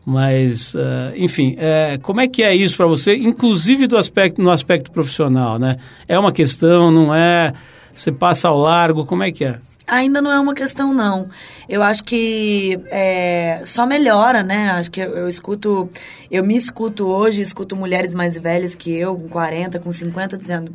Mas, 0.03 0.73
uh, 0.73 1.13
enfim, 1.15 1.55
é, 1.59 1.99
como 2.01 2.19
é 2.19 2.27
que 2.27 2.41
é 2.41 2.55
isso 2.55 2.75
para 2.75 2.87
você, 2.87 3.15
inclusive 3.15 3.85
do 3.85 3.95
aspecto, 3.95 4.41
no 4.41 4.49
aspecto 4.49 4.91
profissional, 4.91 5.59
né? 5.59 5.75
É 6.07 6.17
uma 6.17 6.31
questão, 6.31 6.89
não 6.89 7.13
é? 7.13 7.53
Você 7.93 8.11
passa 8.11 8.47
ao 8.47 8.57
largo, 8.57 9.05
como 9.05 9.21
é 9.21 9.31
que 9.31 9.45
é? 9.45 9.59
Ainda 9.89 10.21
não 10.21 10.31
é 10.31 10.39
uma 10.39 10.53
questão, 10.53 10.93
não. 10.93 11.29
Eu 11.67 11.81
acho 11.81 12.03
que 12.03 12.79
é, 12.87 13.61
só 13.65 13.85
melhora, 13.85 14.43
né? 14.43 14.71
Acho 14.71 14.91
que 14.91 15.01
eu, 15.01 15.17
eu, 15.17 15.27
escuto, 15.27 15.89
eu 16.29 16.43
me 16.43 16.55
escuto 16.55 17.07
hoje, 17.07 17.41
escuto 17.41 17.75
mulheres 17.75 18.13
mais 18.13 18.37
velhas 18.37 18.75
que 18.75 18.95
eu, 18.95 19.15
com 19.15 19.27
40, 19.27 19.79
com 19.79 19.91
50, 19.91 20.37
dizendo: 20.37 20.73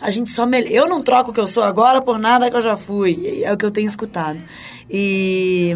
a 0.00 0.10
gente 0.10 0.30
só 0.30 0.44
melhora. 0.44 0.74
Eu 0.74 0.88
não 0.88 1.02
troco 1.02 1.30
o 1.30 1.34
que 1.34 1.40
eu 1.40 1.46
sou 1.46 1.62
agora 1.62 2.02
por 2.02 2.18
nada 2.18 2.50
que 2.50 2.56
eu 2.56 2.60
já 2.60 2.76
fui. 2.76 3.42
É 3.42 3.52
o 3.52 3.56
que 3.56 3.64
eu 3.64 3.70
tenho 3.70 3.86
escutado. 3.86 4.38
E 4.88 5.74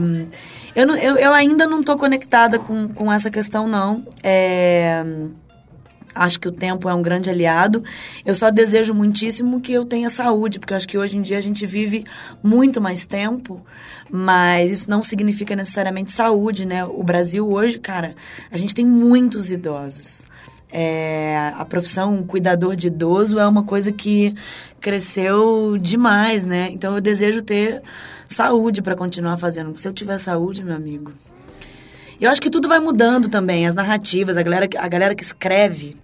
eu, 0.75 0.87
não, 0.87 0.97
eu, 0.97 1.17
eu 1.17 1.33
ainda 1.33 1.67
não 1.67 1.81
estou 1.81 1.97
conectada 1.97 2.59
com, 2.59 2.89
com 2.89 3.13
essa 3.13 3.31
questão, 3.31 3.67
não. 3.67 4.07
É 4.23 5.05
Acho 6.15 6.39
que 6.39 6.49
o 6.49 6.53
tempo 6.53 6.89
é 6.89 6.95
um 6.95 7.03
grande 7.03 7.29
aliado. 7.29 7.83
Eu 8.25 8.35
só 8.35 8.51
desejo 8.51 8.95
muitíssimo 8.95 9.61
que 9.61 9.73
eu 9.73 9.85
tenha 9.85 10.09
saúde, 10.09 10.59
porque 10.59 10.75
acho 10.75 10.87
que 10.87 10.97
hoje 10.97 11.19
em 11.19 11.23
dia 11.23 11.39
a 11.39 11.41
gente 11.41 11.67
vive 11.67 12.05
muito 12.43 12.81
mais 12.81 13.05
tempo, 13.05 13.61
mas 14.11 14.71
isso 14.71 14.91
não 14.91 15.03
significa 15.03 15.57
necessariamente 15.57 16.13
saúde, 16.13 16.67
né? 16.67 16.85
O 16.85 17.03
Brasil 17.03 17.51
hoje, 17.51 17.79
cara, 17.79 18.15
a 18.51 18.57
gente 18.57 18.75
tem 18.75 18.87
muitos 18.87 19.51
idosos. 19.51 20.23
É, 20.77 21.53
a 21.57 21.65
profissão 21.65 22.23
cuidador 22.25 22.75
de 22.75 22.89
idoso 22.89 23.39
é 23.39 23.47
uma 23.47 23.63
coisa 23.63 23.93
que 23.93 24.35
cresceu 24.81 25.79
demais, 25.79 26.45
né? 26.45 26.69
Então 26.73 26.95
eu 26.95 27.01
desejo 27.01 27.43
ter 27.43 27.81
saúde 28.29 28.83
para 28.83 28.97
continuar 28.97 29.37
fazendo. 29.37 29.67
Porque 29.67 29.83
se 29.83 29.89
eu 29.89 29.93
tiver 29.93 30.19
saúde, 30.19 30.65
meu 30.65 30.75
amigo, 30.75 31.13
eu 32.21 32.31
acho 32.31 32.41
que 32.41 32.51
tudo 32.51 32.69
vai 32.69 32.81
mudando 32.81 33.29
também, 33.29 33.67
as 33.67 33.75
narrativas, 33.75 34.37
a 34.37 34.43
galera, 34.43 34.69
a 34.79 34.89
galera 34.89 35.15
que 35.15 35.23
escreve 35.23 35.97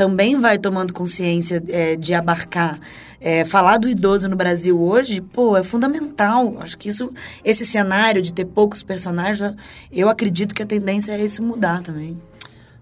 também 0.00 0.40
vai 0.40 0.56
tomando 0.56 0.94
consciência 0.94 1.62
é, 1.68 1.94
de 1.94 2.14
abarcar. 2.14 2.80
É, 3.20 3.44
falar 3.44 3.76
do 3.76 3.86
idoso 3.86 4.30
no 4.30 4.34
Brasil 4.34 4.80
hoje, 4.80 5.20
pô, 5.20 5.58
é 5.58 5.62
fundamental. 5.62 6.56
Acho 6.58 6.78
que 6.78 6.88
isso, 6.88 7.12
esse 7.44 7.66
cenário 7.66 8.22
de 8.22 8.32
ter 8.32 8.46
poucos 8.46 8.82
personagens, 8.82 9.54
eu 9.92 10.08
acredito 10.08 10.54
que 10.54 10.62
a 10.62 10.66
tendência 10.66 11.12
é 11.12 11.22
isso 11.22 11.42
mudar 11.42 11.82
também. 11.82 12.16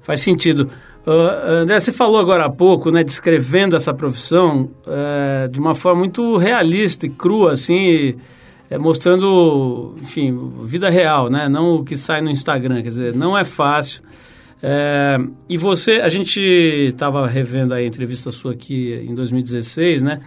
Faz 0.00 0.20
sentido. 0.20 0.70
Uh, 1.04 1.62
André, 1.62 1.80
você 1.80 1.90
falou 1.90 2.20
agora 2.20 2.44
há 2.44 2.50
pouco, 2.50 2.88
né, 2.92 3.02
descrevendo 3.02 3.74
essa 3.74 3.92
profissão 3.92 4.70
uh, 4.86 5.48
de 5.48 5.58
uma 5.58 5.74
forma 5.74 5.98
muito 5.98 6.36
realista 6.36 7.04
e 7.04 7.10
crua, 7.10 7.54
assim, 7.54 8.14
é, 8.70 8.78
mostrando, 8.78 9.96
enfim, 10.00 10.52
vida 10.62 10.88
real, 10.88 11.28
né? 11.28 11.48
Não 11.48 11.78
o 11.78 11.84
que 11.84 11.96
sai 11.96 12.20
no 12.20 12.30
Instagram, 12.30 12.76
quer 12.76 12.88
dizer, 12.88 13.12
não 13.12 13.36
é 13.36 13.42
fácil. 13.42 14.02
É, 14.62 15.18
e 15.48 15.56
você, 15.56 15.92
a 15.92 16.08
gente 16.08 16.40
estava 16.40 17.26
revendo 17.26 17.74
a 17.74 17.82
entrevista 17.82 18.30
sua 18.30 18.52
aqui 18.52 18.94
em 19.08 19.14
2016, 19.14 20.02
né? 20.02 20.20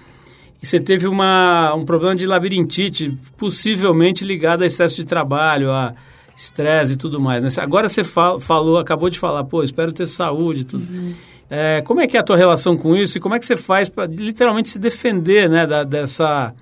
E 0.61 0.65
você 0.65 0.79
teve 0.79 1.07
uma, 1.07 1.73
um 1.73 1.83
problema 1.83 2.15
de 2.15 2.25
labirintite, 2.27 3.17
possivelmente 3.35 4.23
ligado 4.23 4.61
a 4.61 4.65
excesso 4.65 4.95
de 4.95 5.05
trabalho, 5.05 5.71
a 5.71 5.95
estresse 6.35 6.93
e 6.93 6.95
tudo 6.95 7.19
mais. 7.19 7.43
Né? 7.43 7.49
Agora 7.57 7.89
você 7.89 8.03
fal, 8.03 8.39
falou, 8.39 8.77
acabou 8.77 9.09
de 9.09 9.19
falar, 9.19 9.43
pô, 9.43 9.63
espero 9.63 9.91
ter 9.91 10.05
saúde 10.07 10.61
e 10.61 10.63
tudo. 10.63 10.83
Uhum. 10.83 11.13
É, 11.49 11.81
como 11.81 11.99
é 11.99 12.07
que 12.07 12.15
é 12.15 12.19
a 12.19 12.23
tua 12.23 12.37
relação 12.37 12.77
com 12.77 12.95
isso 12.95 13.17
e 13.17 13.21
como 13.21 13.35
é 13.35 13.39
que 13.39 13.45
você 13.45 13.57
faz 13.57 13.89
para 13.89 14.05
literalmente 14.05 14.69
se 14.69 14.79
defender 14.79 15.49
né, 15.49 15.67
da, 15.67 15.83
dessa 15.83 16.53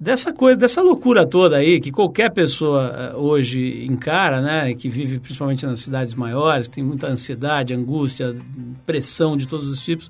dessa 0.00 0.32
coisa, 0.32 0.58
dessa 0.58 0.80
loucura 0.80 1.26
toda 1.26 1.56
aí 1.56 1.80
que 1.80 1.90
qualquer 1.90 2.30
pessoa 2.30 2.94
eh, 2.94 3.16
hoje 3.16 3.84
encara, 3.84 4.40
né, 4.40 4.74
que 4.74 4.88
vive 4.88 5.18
principalmente 5.18 5.66
nas 5.66 5.80
cidades 5.80 6.14
maiores, 6.14 6.68
que 6.68 6.76
tem 6.76 6.84
muita 6.84 7.08
ansiedade, 7.08 7.74
angústia, 7.74 8.36
pressão 8.86 9.36
de 9.36 9.48
todos 9.48 9.66
os 9.66 9.82
tipos, 9.82 10.08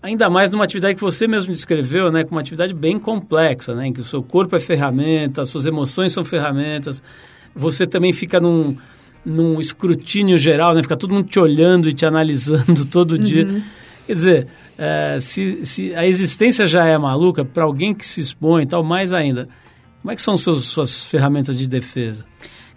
ainda 0.00 0.30
mais 0.30 0.50
numa 0.50 0.64
atividade 0.64 0.94
que 0.94 1.00
você 1.00 1.26
mesmo 1.26 1.52
descreveu, 1.52 2.12
né, 2.12 2.22
com 2.22 2.30
uma 2.30 2.40
atividade 2.40 2.72
bem 2.72 2.98
complexa, 2.98 3.74
né, 3.74 3.88
em 3.88 3.92
que 3.92 4.00
o 4.00 4.04
seu 4.04 4.22
corpo 4.22 4.54
é 4.54 4.60
ferramenta, 4.60 5.42
as 5.42 5.48
suas 5.48 5.66
emoções 5.66 6.12
são 6.12 6.24
ferramentas, 6.24 7.02
você 7.54 7.86
também 7.86 8.12
fica 8.12 8.38
num, 8.38 8.76
num 9.24 9.60
escrutínio 9.60 10.38
geral, 10.38 10.74
né, 10.74 10.82
fica 10.82 10.96
todo 10.96 11.12
mundo 11.12 11.26
te 11.26 11.40
olhando 11.40 11.88
e 11.88 11.92
te 11.92 12.06
analisando 12.06 12.84
todo 12.90 13.12
uhum. 13.12 13.18
dia. 13.18 13.62
Quer 14.08 14.14
dizer, 14.14 14.46
é, 14.78 15.18
se, 15.20 15.66
se 15.66 15.94
a 15.94 16.06
existência 16.06 16.66
já 16.66 16.86
é 16.86 16.96
maluca, 16.96 17.44
para 17.44 17.64
alguém 17.64 17.92
que 17.92 18.06
se 18.06 18.22
expõe 18.22 18.62
e 18.62 18.66
tal, 18.66 18.82
mais 18.82 19.12
ainda, 19.12 19.50
como 20.00 20.10
é 20.10 20.16
que 20.16 20.22
são 20.22 20.34
seus, 20.34 20.64
suas 20.64 21.04
ferramentas 21.04 21.58
de 21.58 21.68
defesa? 21.68 22.24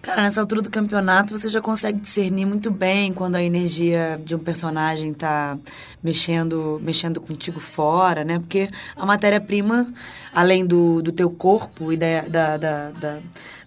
Cara, 0.02 0.20
nessa 0.20 0.42
altura 0.42 0.60
do 0.60 0.68
campeonato 0.68 1.34
você 1.34 1.48
já 1.48 1.62
consegue 1.62 2.02
discernir 2.02 2.44
muito 2.44 2.70
bem 2.70 3.14
quando 3.14 3.36
a 3.36 3.42
energia 3.42 4.20
de 4.22 4.34
um 4.34 4.38
personagem 4.38 5.12
está 5.12 5.56
mexendo, 6.02 6.78
mexendo 6.84 7.18
contigo 7.18 7.58
fora, 7.58 8.24
né? 8.24 8.38
Porque 8.38 8.68
a 8.94 9.06
matéria-prima, 9.06 9.90
além 10.34 10.66
do, 10.66 11.00
do 11.00 11.12
teu 11.12 11.30
corpo 11.30 11.90
e 11.90 11.96
da, 11.96 12.20
da, 12.28 12.56
da, 12.58 13.18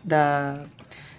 da 0.04 0.66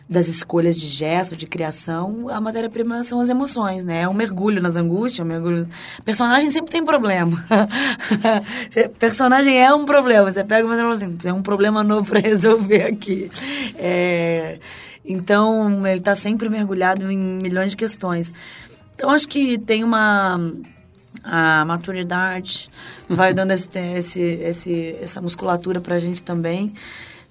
das 0.09 0.29
escolhas 0.29 0.77
de 0.77 0.87
gesto, 0.87 1.37
de 1.37 1.47
criação, 1.47 2.29
a 2.29 2.41
matéria-prima 2.41 3.03
são 3.03 3.19
as 3.19 3.29
emoções, 3.29 3.85
né? 3.85 4.03
É 4.03 4.09
um 4.09 4.15
mergulho 4.15 4.63
nas 4.63 4.77
angústias, 4.77 5.25
um 5.25 5.29
mergulho... 5.29 5.69
Personagem 6.05 6.49
sempre 6.49 6.71
tem 6.71 6.85
problema. 6.85 7.45
Personagem 9.01 9.61
é 9.61 9.75
um 9.75 9.85
problema. 9.85 10.31
Você 10.31 10.45
pega 10.45 10.65
uma 10.65 10.93
assim, 10.93 11.17
tem 11.17 11.33
um 11.33 11.43
problema 11.43 11.83
novo 11.83 12.09
para 12.09 12.21
resolver 12.21 12.83
aqui. 12.83 13.31
É... 13.77 14.61
Então, 15.05 15.85
ele 15.87 15.99
está 15.99 16.15
sempre 16.15 16.49
mergulhado 16.49 17.11
em 17.11 17.19
milhões 17.19 17.73
de 17.73 17.77
questões. 17.77 18.33
Então, 18.95 19.11
acho 19.11 19.29
que 19.29 19.59
tem 19.59 19.83
uma... 19.83 20.53
A 21.25 21.65
maturidade 21.65 22.71
vai 23.09 23.35
dando 23.35 23.51
esse, 23.51 23.69
esse, 23.77 24.23
esse, 24.23 24.97
essa 25.01 25.21
musculatura 25.21 25.81
para 25.81 25.97
a 25.97 25.99
gente 25.99 26.23
também. 26.23 26.73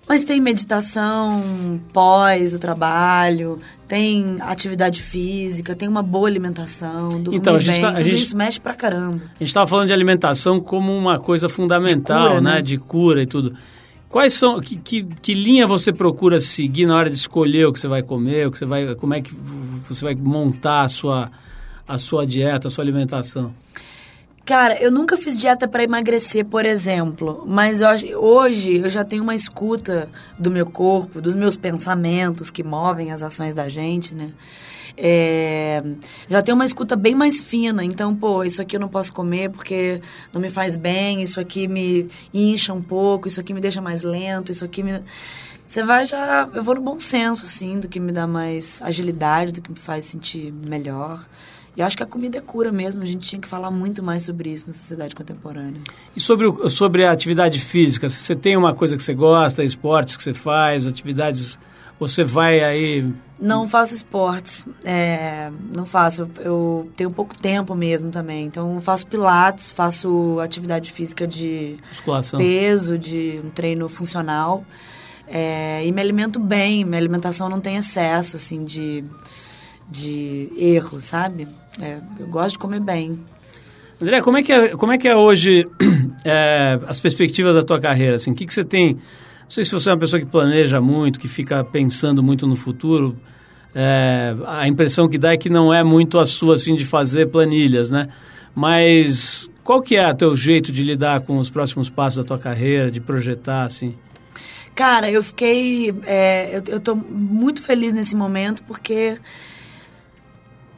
Mas 0.07 0.23
tem 0.23 0.39
meditação 0.39 1.81
pós 1.91 2.53
o 2.53 2.59
trabalho, 2.59 3.59
tem 3.87 4.35
atividade 4.39 5.01
física, 5.01 5.75
tem 5.75 5.87
uma 5.87 6.03
boa 6.03 6.27
alimentação, 6.27 7.09
dormir 7.21 7.37
então, 7.37 7.55
a 7.55 7.59
gente 7.59 7.73
bem, 7.73 7.81
tá, 7.81 7.89
a 7.89 8.03
gente, 8.03 8.21
isso 8.21 8.37
mexe 8.37 8.59
pra 8.59 8.75
caramba. 8.75 9.21
A 9.35 9.39
gente 9.39 9.47
estava 9.47 9.65
falando 9.65 9.87
de 9.87 9.93
alimentação 9.93 10.59
como 10.59 10.95
uma 10.95 11.19
coisa 11.19 11.49
fundamental, 11.49 12.21
de 12.21 12.27
cura, 12.27 12.41
né? 12.41 12.55
né? 12.55 12.61
De 12.61 12.77
cura 12.77 13.23
e 13.23 13.25
tudo. 13.25 13.55
Quais 14.07 14.33
são, 14.33 14.61
que, 14.61 14.77
que, 14.77 15.03
que, 15.03 15.33
linha 15.33 15.65
você 15.67 15.91
procura 15.91 16.39
seguir 16.39 16.85
na 16.85 16.95
hora 16.95 17.09
de 17.09 17.15
escolher 17.15 17.65
o 17.65 17.73
que 17.73 17.79
você 17.79 17.87
vai 17.87 18.03
comer, 18.03 18.47
o 18.47 18.51
que 18.51 18.59
você 18.59 18.65
vai, 18.65 18.95
como 18.95 19.13
é 19.13 19.21
que 19.21 19.35
você 19.89 20.05
vai 20.05 20.15
montar 20.15 20.83
a 20.83 20.87
sua, 20.87 21.31
a 21.87 21.97
sua 21.97 22.25
dieta, 22.25 22.67
a 22.67 22.71
sua 22.71 22.83
alimentação? 22.83 23.53
Cara, 24.45 24.79
eu 24.79 24.91
nunca 24.91 25.17
fiz 25.17 25.35
dieta 25.35 25.67
para 25.67 25.83
emagrecer, 25.83 26.45
por 26.45 26.67
exemplo, 26.67 27.43
mas 27.47 27.81
eu, 27.81 28.21
hoje 28.21 28.75
eu 28.75 28.89
já 28.91 29.03
tenho 29.03 29.23
uma 29.23 29.33
escuta 29.33 30.07
do 30.37 30.51
meu 30.51 30.67
corpo, 30.67 31.19
dos 31.19 31.35
meus 31.35 31.57
pensamentos 31.57 32.51
que 32.51 32.63
movem 32.63 33.11
as 33.11 33.23
ações 33.23 33.55
da 33.55 33.67
gente, 33.67 34.13
né? 34.13 34.31
É, 34.95 35.83
já 36.29 36.43
tenho 36.43 36.55
uma 36.55 36.63
escuta 36.63 36.95
bem 36.95 37.15
mais 37.15 37.41
fina, 37.41 37.83
então, 37.83 38.15
pô, 38.15 38.43
isso 38.43 38.61
aqui 38.61 38.75
eu 38.75 38.79
não 38.79 38.87
posso 38.87 39.11
comer 39.11 39.49
porque 39.49 39.99
não 40.31 40.39
me 40.39 40.47
faz 40.47 40.75
bem, 40.75 41.23
isso 41.23 41.39
aqui 41.39 41.67
me 41.67 42.07
incha 42.31 42.71
um 42.71 42.83
pouco, 42.83 43.27
isso 43.27 43.39
aqui 43.39 43.51
me 43.51 43.59
deixa 43.59 43.81
mais 43.81 44.03
lento, 44.03 44.51
isso 44.51 44.63
aqui 44.63 44.83
me. 44.83 45.01
Você 45.67 45.81
vai 45.81 46.05
já. 46.05 46.47
Eu 46.53 46.61
vou 46.61 46.75
no 46.75 46.81
bom 46.81 46.99
senso, 46.99 47.45
assim, 47.45 47.79
do 47.79 47.89
que 47.89 47.99
me 47.99 48.11
dá 48.11 48.27
mais 48.27 48.79
agilidade, 48.83 49.53
do 49.53 49.61
que 49.61 49.71
me 49.71 49.79
faz 49.79 50.05
sentir 50.05 50.53
melhor. 50.67 51.25
E 51.75 51.81
acho 51.81 51.97
que 51.97 52.03
a 52.03 52.05
comida 52.05 52.37
é 52.37 52.41
cura 52.41 52.71
mesmo. 52.71 53.03
A 53.03 53.05
gente 53.05 53.27
tinha 53.27 53.41
que 53.41 53.47
falar 53.47 53.69
muito 53.69 54.01
mais 54.01 54.23
sobre 54.23 54.49
isso 54.49 54.67
na 54.67 54.73
sociedade 54.73 55.15
contemporânea. 55.15 55.81
E 56.15 56.19
sobre, 56.19 56.47
o, 56.47 56.69
sobre 56.69 57.05
a 57.05 57.11
atividade 57.11 57.59
física? 57.59 58.09
Você 58.09 58.35
tem 58.35 58.55
uma 58.55 58.73
coisa 58.73 58.95
que 58.95 59.03
você 59.03 59.13
gosta, 59.13 59.63
esportes 59.63 60.15
que 60.15 60.23
você 60.23 60.33
faz, 60.33 60.87
atividades... 60.87 61.59
Você 61.97 62.25
vai 62.25 62.61
aí... 62.61 63.09
Não 63.39 63.69
faço 63.69 63.93
esportes. 63.95 64.65
É, 64.83 65.49
não 65.73 65.85
faço. 65.85 66.29
Eu 66.39 66.91
tenho 66.95 67.09
pouco 67.09 67.37
tempo 67.37 67.73
mesmo 67.73 68.11
também. 68.11 68.45
Então, 68.45 68.81
faço 68.81 69.07
pilates, 69.07 69.71
faço 69.71 70.37
atividade 70.41 70.91
física 70.91 71.25
de 71.25 71.77
Musculação. 71.87 72.37
peso, 72.37 72.97
de 72.97 73.39
um 73.43 73.49
treino 73.49 73.87
funcional. 73.87 74.65
É, 75.25 75.85
e 75.85 75.91
me 75.91 76.01
alimento 76.01 76.37
bem. 76.37 76.83
Minha 76.83 76.99
alimentação 76.99 77.47
não 77.47 77.61
tem 77.61 77.77
excesso, 77.77 78.35
assim, 78.35 78.65
de, 78.65 79.05
de 79.89 80.51
erro, 80.57 80.99
sabe? 80.99 81.47
É, 81.81 81.97
eu 82.19 82.27
gosto 82.27 82.53
de 82.53 82.59
comer 82.59 82.79
bem. 82.79 83.19
André, 84.01 84.21
como 84.21 84.37
é 84.37 84.43
que 84.43 84.51
é, 84.51 84.69
como 84.69 84.91
é, 84.91 84.97
que 84.97 85.07
é 85.07 85.15
hoje 85.15 85.67
é, 86.23 86.79
as 86.87 86.99
perspectivas 86.99 87.55
da 87.55 87.63
tua 87.63 87.79
carreira? 87.79 88.15
Assim, 88.15 88.31
o 88.31 88.35
que, 88.35 88.45
que 88.45 88.53
você 88.53 88.63
tem... 88.63 88.93
Não 88.95 89.49
sei 89.49 89.63
se 89.63 89.71
você 89.71 89.89
é 89.89 89.93
uma 89.93 89.99
pessoa 89.99 90.19
que 90.19 90.25
planeja 90.25 90.81
muito, 90.81 91.19
que 91.19 91.27
fica 91.27 91.63
pensando 91.63 92.23
muito 92.23 92.47
no 92.47 92.55
futuro. 92.55 93.15
É, 93.73 94.35
a 94.47 94.67
impressão 94.67 95.07
que 95.07 95.17
dá 95.17 95.33
é 95.33 95.37
que 95.37 95.49
não 95.49 95.73
é 95.73 95.83
muito 95.83 96.17
a 96.17 96.25
sua, 96.25 96.55
assim, 96.55 96.75
de 96.75 96.85
fazer 96.85 97.27
planilhas, 97.27 97.91
né? 97.91 98.09
Mas 98.55 99.49
qual 99.63 99.81
que 99.81 99.95
é 99.95 100.09
o 100.09 100.15
teu 100.15 100.35
jeito 100.35 100.71
de 100.71 100.83
lidar 100.83 101.21
com 101.21 101.37
os 101.37 101.49
próximos 101.49 101.89
passos 101.89 102.17
da 102.17 102.23
tua 102.23 102.39
carreira, 102.39 102.89
de 102.89 102.99
projetar, 102.99 103.63
assim? 103.63 103.93
Cara, 104.73 105.09
eu 105.09 105.21
fiquei... 105.21 105.93
É, 106.05 106.57
eu, 106.57 106.63
eu 106.67 106.79
tô 106.79 106.95
muito 106.95 107.61
feliz 107.61 107.93
nesse 107.93 108.15
momento 108.15 108.63
porque 108.63 109.17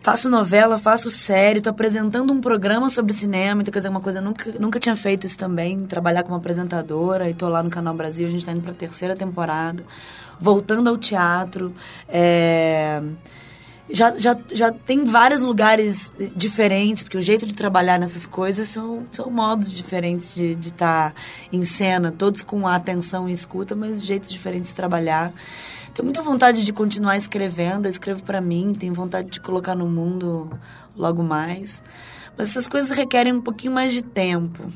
faço 0.07 0.29
novela, 0.29 0.77
faço 0.77 1.11
série, 1.11 1.59
tô 1.59 1.69
apresentando 1.69 2.31
um 2.31 2.39
programa 2.39 2.89
sobre 2.89 3.11
cinema, 3.11 3.59
então 3.59 3.73
quer 3.73 3.79
dizer, 3.79 3.89
uma 3.89 3.99
coisa, 3.99 4.21
nunca, 4.21 4.53
nunca 4.57 4.79
tinha 4.79 4.95
feito 4.95 5.27
isso 5.27 5.37
também, 5.37 5.85
trabalhar 5.85 6.23
como 6.23 6.33
apresentadora, 6.33 7.29
e 7.29 7.33
tô 7.33 7.49
lá 7.49 7.61
no 7.61 7.69
Canal 7.69 7.93
Brasil, 7.93 8.25
a 8.25 8.29
gente 8.31 8.45
tá 8.45 8.53
indo 8.53 8.61
pra 8.61 8.73
terceira 8.73 9.17
temporada, 9.17 9.83
voltando 10.39 10.89
ao 10.89 10.97
teatro, 10.97 11.75
é... 12.07 13.01
Já, 13.89 14.17
já, 14.17 14.37
já 14.51 14.71
tem 14.71 15.05
vários 15.05 15.41
lugares 15.41 16.11
diferentes, 16.35 17.03
porque 17.03 17.17
o 17.17 17.21
jeito 17.21 17.45
de 17.45 17.55
trabalhar 17.55 17.97
nessas 17.97 18.25
coisas 18.25 18.67
são, 18.67 19.05
são 19.13 19.29
modos 19.29 19.71
diferentes 19.71 20.35
de 20.35 20.51
estar 20.51 20.57
de 20.57 20.71
tá 20.71 21.13
em 21.53 21.63
cena, 21.63 22.13
todos 22.17 22.43
com 22.43 22.67
atenção 22.67 23.29
e 23.29 23.31
escuta, 23.31 23.75
mas 23.75 24.03
jeitos 24.05 24.29
diferentes 24.29 24.71
de 24.71 24.75
trabalhar. 24.75 25.31
Tenho 25.97 26.05
muita 26.05 26.21
vontade 26.21 26.63
de 26.63 26.71
continuar 26.71 27.17
escrevendo, 27.17 27.87
eu 27.87 27.89
escrevo 27.89 28.21
para 28.21 28.39
mim, 28.39 28.75
tenho 28.77 28.93
vontade 28.93 29.31
de 29.31 29.41
colocar 29.41 29.73
no 29.73 29.87
mundo 29.87 30.47
logo 30.95 31.23
mais. 31.23 31.81
Mas 32.37 32.49
essas 32.49 32.67
coisas 32.67 32.91
requerem 32.91 33.33
um 33.33 33.41
pouquinho 33.41 33.73
mais 33.73 33.91
de 33.91 34.03
tempo. 34.03 34.71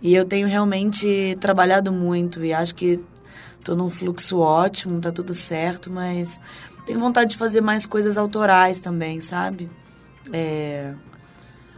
E 0.00 0.14
eu 0.14 0.24
tenho 0.24 0.46
realmente 0.46 1.36
trabalhado 1.40 1.90
muito 1.90 2.44
e 2.44 2.52
acho 2.52 2.72
que 2.76 3.00
estou 3.58 3.74
num 3.74 3.88
fluxo 3.88 4.38
ótimo, 4.38 5.00
tá 5.00 5.10
tudo 5.10 5.34
certo, 5.34 5.90
mas 5.90 6.40
tenho 6.86 7.00
vontade 7.00 7.30
de 7.30 7.36
fazer 7.36 7.60
mais 7.60 7.84
coisas 7.84 8.16
autorais 8.16 8.78
também, 8.78 9.20
sabe? 9.20 9.68
É... 10.32 10.94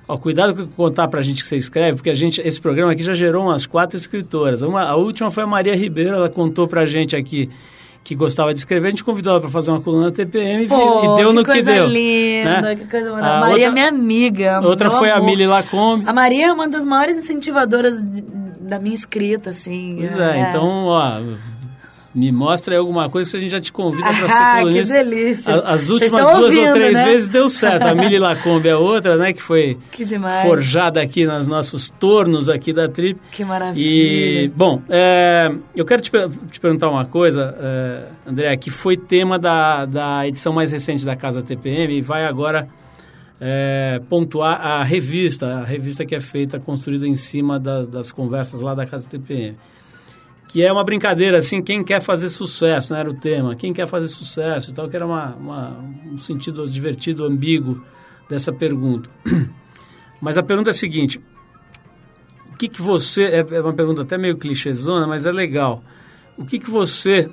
Ó, 0.07 0.19
cuidado 0.19 0.55
com 0.55 0.67
contar 0.71 1.09
pra 1.09 1.23
gente 1.23 1.43
que 1.43 1.49
você 1.49 1.57
escreve, 1.57 1.97
porque 1.97 2.11
a 2.11 2.15
gente, 2.15 2.43
esse 2.43 2.61
programa 2.61 2.93
aqui 2.93 3.03
já 3.03 3.15
gerou 3.15 3.45
umas 3.45 3.65
quatro 3.65 3.97
escritoras. 3.97 4.61
Uma, 4.61 4.83
a 4.83 4.97
última 4.97 5.31
foi 5.31 5.45
a 5.45 5.47
Maria 5.47 5.75
Ribeiro, 5.75 6.15
ela 6.15 6.29
contou 6.29 6.69
pra 6.69 6.85
gente 6.85 7.17
aqui 7.17 7.49
que 8.05 8.15
gostava 8.15 8.53
de 8.53 8.61
escrever, 8.61 8.89
a 8.89 8.91
gente 8.91 9.05
convidou 9.05 9.33
ela 9.33 9.41
para 9.41 9.51
fazer 9.51 9.71
uma 9.71 9.81
coluna 9.81 10.07
na 10.07 10.13
TPM 10.13 10.67
Pô, 10.67 11.05
e 11.05 11.17
deu 11.17 11.29
que 11.29 11.35
no 11.35 11.45
que 11.45 11.63
deu. 11.63 11.87
Linda, 11.87 12.61
né? 12.61 12.77
Que 12.77 12.85
coisa 12.87 13.11
linda, 13.11 13.37
A 13.37 13.41
Maria 13.41 13.53
outra, 13.53 13.65
é 13.65 13.71
minha 13.71 13.89
amiga. 13.89 14.61
Outra 14.63 14.91
foi 14.91 15.11
amor. 15.11 15.23
a 15.23 15.27
Mili 15.27 15.47
Lacombe. 15.47 16.05
A 16.07 16.13
Maria 16.13 16.47
é 16.47 16.53
uma 16.53 16.69
das 16.69 16.85
maiores 16.85 17.17
incentivadoras 17.17 18.03
da 18.61 18.79
minha 18.79 18.95
escrita, 18.95 19.51
assim. 19.51 19.97
Pois 19.99 20.19
é, 20.19 20.39
é. 20.39 20.49
então, 20.49 20.87
ó, 20.87 21.21
me 22.15 22.31
mostra 22.31 22.75
aí 22.75 22.79
alguma 22.79 23.09
coisa 23.09 23.31
que 23.31 23.37
a 23.37 23.41
gente 23.41 23.51
já 23.51 23.61
te 23.61 23.73
convida 23.73 24.05
para 24.05 24.29
ser 24.29 24.35
ah, 24.43 24.57
colunista. 24.59 24.95
que 24.95 25.05
delícia. 25.05 25.55
As 25.55 25.89
últimas 25.89 26.21
duas 26.21 26.45
ouvindo, 26.45 26.69
ou 26.69 26.75
três 26.75 26.93
né? 26.93 27.05
vezes 27.05 27.29
deu 27.29 27.49
certo. 27.49 27.83
A 27.85 27.95
Mili 27.95 28.19
Lacombe 28.19 28.69
é 28.69 28.77
outra, 28.77 29.17
né? 29.17 29.33
Que 29.33 29.43
foi 29.43 29.79
que 29.91 30.05
forjada 30.43 31.01
aqui 31.01 31.25
nos 31.25 31.49
nossos 31.49 31.89
tornos 31.89 32.49
aqui 32.49 32.73
da 32.73 32.89
Trip. 32.89 33.19
Que 33.31 33.45
maravilha. 33.45 33.83
E, 33.83 34.49
bom, 34.55 34.83
é, 34.91 35.51
eu 35.75 35.85
quero 35.85 36.03
te, 36.03 36.11
te, 36.51 36.61
perguntar 36.61 36.91
uma 36.91 37.07
coisa, 37.07 37.57
é, 37.59 38.31
André, 38.31 38.57
que 38.59 38.71
foi 38.71 38.97
tema 38.97 39.39
da, 39.39 39.87
da 39.87 40.29
edição 40.29 40.53
mais 40.53 40.71
recente 40.71 41.05
da 41.05 41.17
Casa 41.17 41.43
TPM 41.43 41.95
e 41.95 42.03
vai 42.03 42.27
agora 42.27 42.69
é, 43.41 44.03
pontuar 44.11 44.61
a 44.61 44.83
revista, 44.83 45.61
a 45.61 45.65
revista 45.65 46.05
que 46.05 46.15
é 46.15 46.21
feita, 46.21 46.61
construída 46.61 47.07
em 47.09 47.15
cima 47.15 47.59
das, 47.59 47.89
das 47.89 48.13
conversas 48.13 48.61
lá 48.61 48.75
da 48.75 48.85
Casa 48.85 49.09
TPM 49.09 49.57
que 50.49 50.63
é 50.63 50.73
uma 50.73 50.85
brincadeira, 50.85 51.39
assim, 51.39 51.63
quem 51.63 51.83
quer 51.83 52.01
fazer 52.01 52.29
sucesso, 52.29 52.93
né, 52.93 53.01
era 53.01 53.11
o 53.11 53.15
tema, 53.15 53.55
quem 53.55 53.73
quer 53.73 53.87
fazer 53.87 54.09
sucesso 54.09 54.71
e 54.71 54.75
tal, 54.75 54.89
que 54.89 54.97
era 54.97 55.07
uma, 55.07 55.35
uma, 55.37 55.79
um 56.13 56.19
sentido 56.19 56.65
divertido, 56.67 57.25
ambíguo 57.25 57.83
dessa 58.29 58.53
pergunta. 58.53 59.09
Mas 60.21 60.37
a 60.37 60.43
pergunta 60.43 60.71
é 60.71 60.73
a 60.73 60.75
seguinte, 60.75 61.21
o 62.53 62.57
que 62.57 62.69
que 62.69 62.83
você, 62.83 63.25
é, 63.25 63.39
é 63.39 63.61
uma 63.61 63.73
pergunta 63.73 64.03
até 64.03 64.17
meio 64.17 64.37
clichêzona, 64.37 65.05
mas 65.05 65.27
é 65.27 65.33
legal, 65.33 65.83
o 66.39 66.45
que 66.45 66.61
que 66.61 66.71
você 66.71 67.29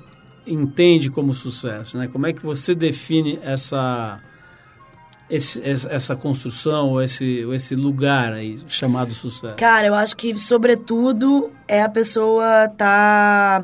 entende 0.47 1.11
como 1.11 1.35
sucesso, 1.35 1.99
né, 1.99 2.07
como 2.07 2.25
é 2.25 2.33
que 2.33 2.43
você 2.43 2.73
define 2.73 3.37
essa 3.43 4.19
esse, 5.29 5.61
essa 5.63 6.15
construção, 6.15 7.01
esse, 7.01 7.45
esse 7.53 7.75
lugar 7.75 8.33
aí 8.33 8.59
chamado 8.67 9.13
sucesso? 9.13 9.55
Cara, 9.55 9.87
eu 9.87 9.95
acho 9.95 10.15
que, 10.17 10.37
sobretudo, 10.37 11.51
é 11.67 11.81
a 11.81 11.89
pessoa 11.89 12.67
tá 12.69 13.63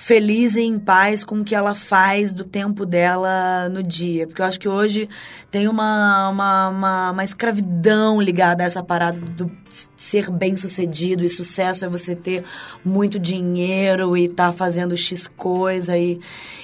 feliz 0.00 0.56
e 0.56 0.62
em 0.62 0.78
paz 0.78 1.26
com 1.26 1.40
o 1.40 1.44
que 1.44 1.54
ela 1.54 1.74
faz 1.74 2.32
do 2.32 2.42
tempo 2.42 2.86
dela 2.86 3.68
no 3.68 3.82
dia. 3.82 4.26
Porque 4.26 4.40
eu 4.40 4.46
acho 4.46 4.58
que 4.58 4.66
hoje 4.66 5.06
tem 5.50 5.68
uma, 5.68 6.30
uma, 6.30 6.68
uma, 6.70 7.10
uma 7.10 7.22
escravidão 7.22 8.18
ligada 8.18 8.62
a 8.62 8.66
essa 8.66 8.82
parada 8.82 9.20
do 9.20 9.50
ser 9.98 10.30
bem 10.30 10.56
sucedido 10.56 11.22
e 11.22 11.28
sucesso 11.28 11.84
é 11.84 11.88
você 11.88 12.16
ter 12.16 12.44
muito 12.82 13.18
dinheiro 13.18 14.16
e 14.16 14.26
tá 14.26 14.50
fazendo 14.50 14.96
X 14.96 15.28
coisa 15.36 15.98
e, 15.98 16.18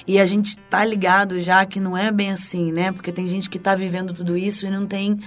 e 0.06 0.18
a 0.18 0.24
gente 0.24 0.56
tá 0.70 0.82
ligado 0.82 1.38
já 1.38 1.66
que 1.66 1.78
não 1.78 1.94
é 1.94 2.10
bem 2.10 2.30
assim, 2.30 2.72
né? 2.72 2.90
Porque 2.90 3.12
tem 3.12 3.26
gente 3.26 3.50
que 3.50 3.58
tá 3.58 3.74
vivendo 3.74 4.14
tudo 4.14 4.34
isso 4.34 4.66
e 4.66 4.70
não 4.70 4.86
tem 4.86 5.20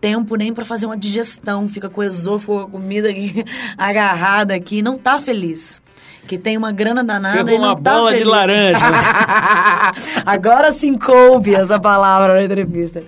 tempo 0.00 0.36
nem 0.36 0.54
para 0.54 0.64
fazer 0.64 0.86
uma 0.86 0.96
digestão, 0.96 1.68
fica 1.68 1.90
com 1.90 2.02
o 2.02 2.04
esôfago, 2.04 2.60
com 2.60 2.60
a 2.60 2.70
comida 2.70 3.10
aqui, 3.10 3.44
agarrada 3.76 4.54
aqui, 4.54 4.80
não 4.80 4.96
tá 4.96 5.18
feliz 5.18 5.82
que 6.28 6.38
tem 6.38 6.56
uma 6.56 6.70
grana 6.70 7.02
danada 7.02 7.38
Fica 7.38 7.52
e 7.52 7.58
não 7.58 7.68
uma 7.68 7.74
tá 7.80 7.92
bola 7.94 8.10
feliz. 8.10 8.22
de 8.22 8.28
laranja. 8.28 8.86
Agora 10.24 10.70
sim 10.70 10.96
coube 10.96 11.54
essa 11.54 11.80
palavra 11.80 12.34
na 12.34 12.44
entrevista. 12.44 13.02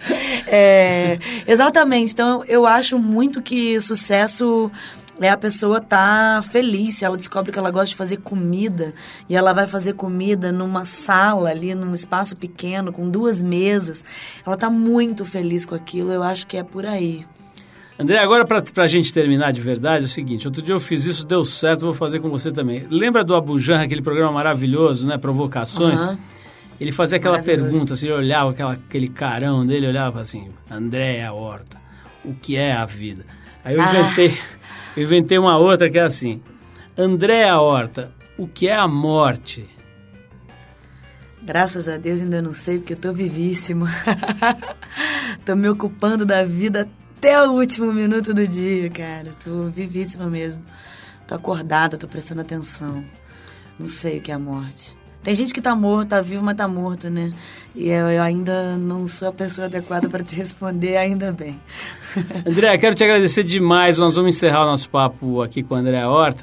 É, 0.47 1.19
exatamente. 1.47 2.13
Então, 2.13 2.43
eu 2.49 2.67
acho 2.67 2.99
muito 2.99 3.43
que 3.43 3.79
sucesso 3.81 4.73
é 5.21 5.29
a 5.29 5.37
pessoa 5.37 5.83
tá 5.83 6.41
feliz, 6.43 6.97
se 6.97 7.05
ela 7.05 7.15
descobre 7.15 7.53
que 7.53 7.59
ela 7.59 7.71
gosta 7.71 7.89
de 7.89 7.95
fazer 7.95 8.17
comida 8.19 8.95
e 9.29 9.37
ela 9.37 9.53
vai 9.53 9.67
fazer 9.67 9.93
comida 9.93 10.51
numa 10.51 10.87
sala 10.87 11.51
ali, 11.51 11.75
num 11.75 11.93
espaço 11.93 12.35
pequeno, 12.35 12.91
com 12.91 13.11
duas 13.11 13.43
mesas, 13.43 14.03
ela 14.47 14.57
tá 14.57 14.71
muito 14.71 15.27
feliz 15.27 15.67
com 15.67 15.75
aquilo, 15.75 16.11
eu 16.11 16.23
acho 16.23 16.47
que 16.47 16.57
é 16.57 16.63
por 16.63 16.87
aí. 16.87 17.27
André, 18.01 18.19
agora 18.19 18.47
para 18.47 18.63
a 18.85 18.87
gente 18.87 19.13
terminar 19.13 19.53
de 19.53 19.61
verdade, 19.61 20.05
é 20.05 20.07
o 20.07 20.09
seguinte, 20.09 20.47
outro 20.47 20.63
dia 20.63 20.75
eu 20.75 20.81
fiz 20.81 21.05
isso, 21.05 21.27
deu 21.27 21.45
certo, 21.45 21.83
vou 21.83 21.93
fazer 21.93 22.19
com 22.19 22.31
você 22.31 22.51
também. 22.51 22.87
Lembra 22.91 23.23
do 23.23 23.35
Abujan, 23.35 23.83
aquele 23.83 24.01
programa 24.01 24.33
maravilhoso, 24.33 25.07
né, 25.07 25.19
Provocações? 25.19 26.01
Aham. 26.01 26.19
Ele 26.81 26.93
fazia 26.93 27.19
aquela 27.19 27.43
pergunta, 27.43 27.93
assim, 27.93 28.07
ele 28.07 28.15
olhava 28.15 28.53
aquela, 28.53 28.73
aquele 28.73 29.07
carão 29.07 29.67
dele, 29.67 29.87
olhava 29.87 30.19
assim, 30.19 30.49
Andréa 30.71 31.31
Horta, 31.31 31.77
o 32.25 32.33
que 32.33 32.57
é 32.57 32.73
a 32.73 32.87
vida? 32.87 33.27
Aí 33.63 33.75
eu 33.75 33.83
Ah. 33.83 33.93
inventei, 33.93 34.39
eu 34.97 35.03
inventei 35.03 35.37
uma 35.39 35.59
outra 35.59 35.91
que 35.91 35.99
é 35.99 36.03
assim, 36.03 36.41
Andréa 36.97 37.59
Horta, 37.61 38.13
o 38.39 38.49
que 38.49 38.67
é 38.67 38.75
a 38.75 38.89
morte? 38.89 39.69
Graças 41.43 41.87
a 41.87 41.99
Deus 41.99 42.23
ainda 42.23 42.41
não 42.41 42.55
sei, 42.55 42.79
porque 42.79 42.95
eu 42.95 42.99
tô 42.99 43.13
vivíssima. 43.13 43.87
tô 45.45 45.55
me 45.55 45.69
ocupando 45.69 46.25
da 46.25 46.45
vida 46.45 46.89
até 47.21 47.47
o 47.47 47.53
último 47.53 47.93
minuto 47.93 48.33
do 48.33 48.49
dia, 48.49 48.89
cara. 48.89 49.33
Tô 49.45 49.65
vivíssima 49.65 50.25
mesmo. 50.25 50.63
Tô 51.27 51.35
acordada, 51.35 51.99
tô 51.99 52.09
prestando 52.09 52.41
atenção. 52.41 53.05
Não 53.79 53.87
sei 53.87 54.17
o 54.17 54.21
que 54.23 54.33
é 54.33 54.35
a 54.35 54.39
morte. 54.39 54.97
Tem 55.23 55.35
gente 55.35 55.53
que 55.53 55.61
tá 55.61 55.75
morto, 55.75 56.09
tá 56.09 56.23
vivo, 56.23 56.43
mas 56.43 56.57
tá 56.57 56.67
morto, 56.67 57.11
né? 57.11 57.35
E 57.77 57.91
eu, 57.91 58.09
eu 58.09 58.23
ainda 58.23 58.79
não 58.79 59.07
sou 59.07 59.29
a 59.29 59.33
pessoa 59.33 59.67
adequada 59.67 60.09
para 60.09 60.23
te 60.23 60.35
responder, 60.35 60.97
ainda 60.97 61.31
bem. 61.31 61.61
André, 62.47 62.79
quero 62.79 62.95
te 62.95 63.05
agradecer 63.05 63.45
demais, 63.45 63.99
nós 63.99 64.15
vamos 64.15 64.35
encerrar 64.35 64.63
o 64.63 64.67
nosso 64.67 64.89
papo 64.89 65.43
aqui 65.43 65.63
com 65.63 65.75
a 65.75 65.79
Andréa 65.79 66.09
Horta. 66.09 66.43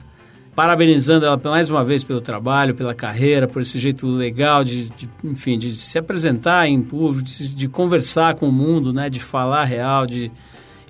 parabenizando 0.54 1.26
ela 1.26 1.42
mais 1.44 1.72
uma 1.72 1.84
vez 1.84 2.04
pelo 2.04 2.22
trabalho, 2.22 2.76
pela 2.76 2.94
carreira, 2.94 3.48
por 3.48 3.64
esse 3.64 3.80
jeito 3.80 4.06
legal 4.06 4.64
de, 4.64 4.90
de 4.90 5.10
enfim, 5.24 5.58
de 5.58 5.76
se 5.76 5.98
apresentar 5.98 6.68
em 6.68 6.84
público, 6.84 7.24
de, 7.24 7.56
de, 7.56 7.68
conversar 7.68 8.36
com 8.36 8.48
o 8.48 8.52
mundo, 8.52 8.94
né, 8.94 9.10
de 9.10 9.20
falar 9.20 9.64
real, 9.64 10.06
de, 10.06 10.32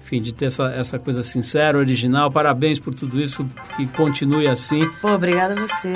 enfim, 0.08 0.22
de 0.22 0.34
ter 0.34 0.46
essa, 0.46 0.70
essa 0.70 0.98
coisa 0.98 1.22
sincera, 1.22 1.78
original. 1.78 2.32
Parabéns 2.32 2.80
por 2.80 2.94
tudo 2.94 3.20
isso, 3.20 3.44
que 3.76 3.86
continue 3.88 4.48
assim. 4.48 4.90
Pô, 5.02 5.12
obrigada 5.12 5.54
a 5.54 5.68
você. 5.68 5.94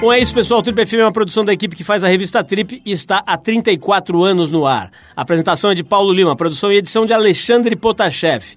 Bom, 0.00 0.12
é 0.12 0.20
isso, 0.20 0.32
pessoal. 0.32 0.60
O 0.60 0.62
Trip 0.62 0.86
FM 0.86 0.94
é 0.94 1.04
uma 1.04 1.12
produção 1.12 1.44
da 1.44 1.52
equipe 1.52 1.74
que 1.74 1.82
faz 1.82 2.04
a 2.04 2.08
revista 2.08 2.44
Trip 2.44 2.80
e 2.84 2.92
está 2.92 3.20
há 3.26 3.36
34 3.36 4.22
anos 4.22 4.52
no 4.52 4.64
ar. 4.64 4.92
A 5.16 5.22
apresentação 5.22 5.72
é 5.72 5.74
de 5.74 5.82
Paulo 5.82 6.12
Lima, 6.12 6.36
produção 6.36 6.70
e 6.70 6.76
edição 6.76 7.04
de 7.04 7.12
Alexandre 7.12 7.74
Potashev. 7.74 8.56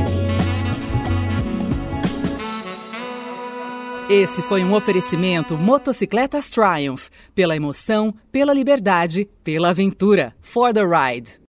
Esse 4.13 4.41
foi 4.41 4.61
um 4.61 4.73
oferecimento 4.73 5.57
Motocicletas 5.57 6.49
Triumph. 6.49 7.07
Pela 7.33 7.55
emoção, 7.55 8.13
pela 8.29 8.53
liberdade, 8.53 9.29
pela 9.41 9.69
aventura. 9.69 10.35
For 10.41 10.73
the 10.73 10.83
ride. 10.83 11.40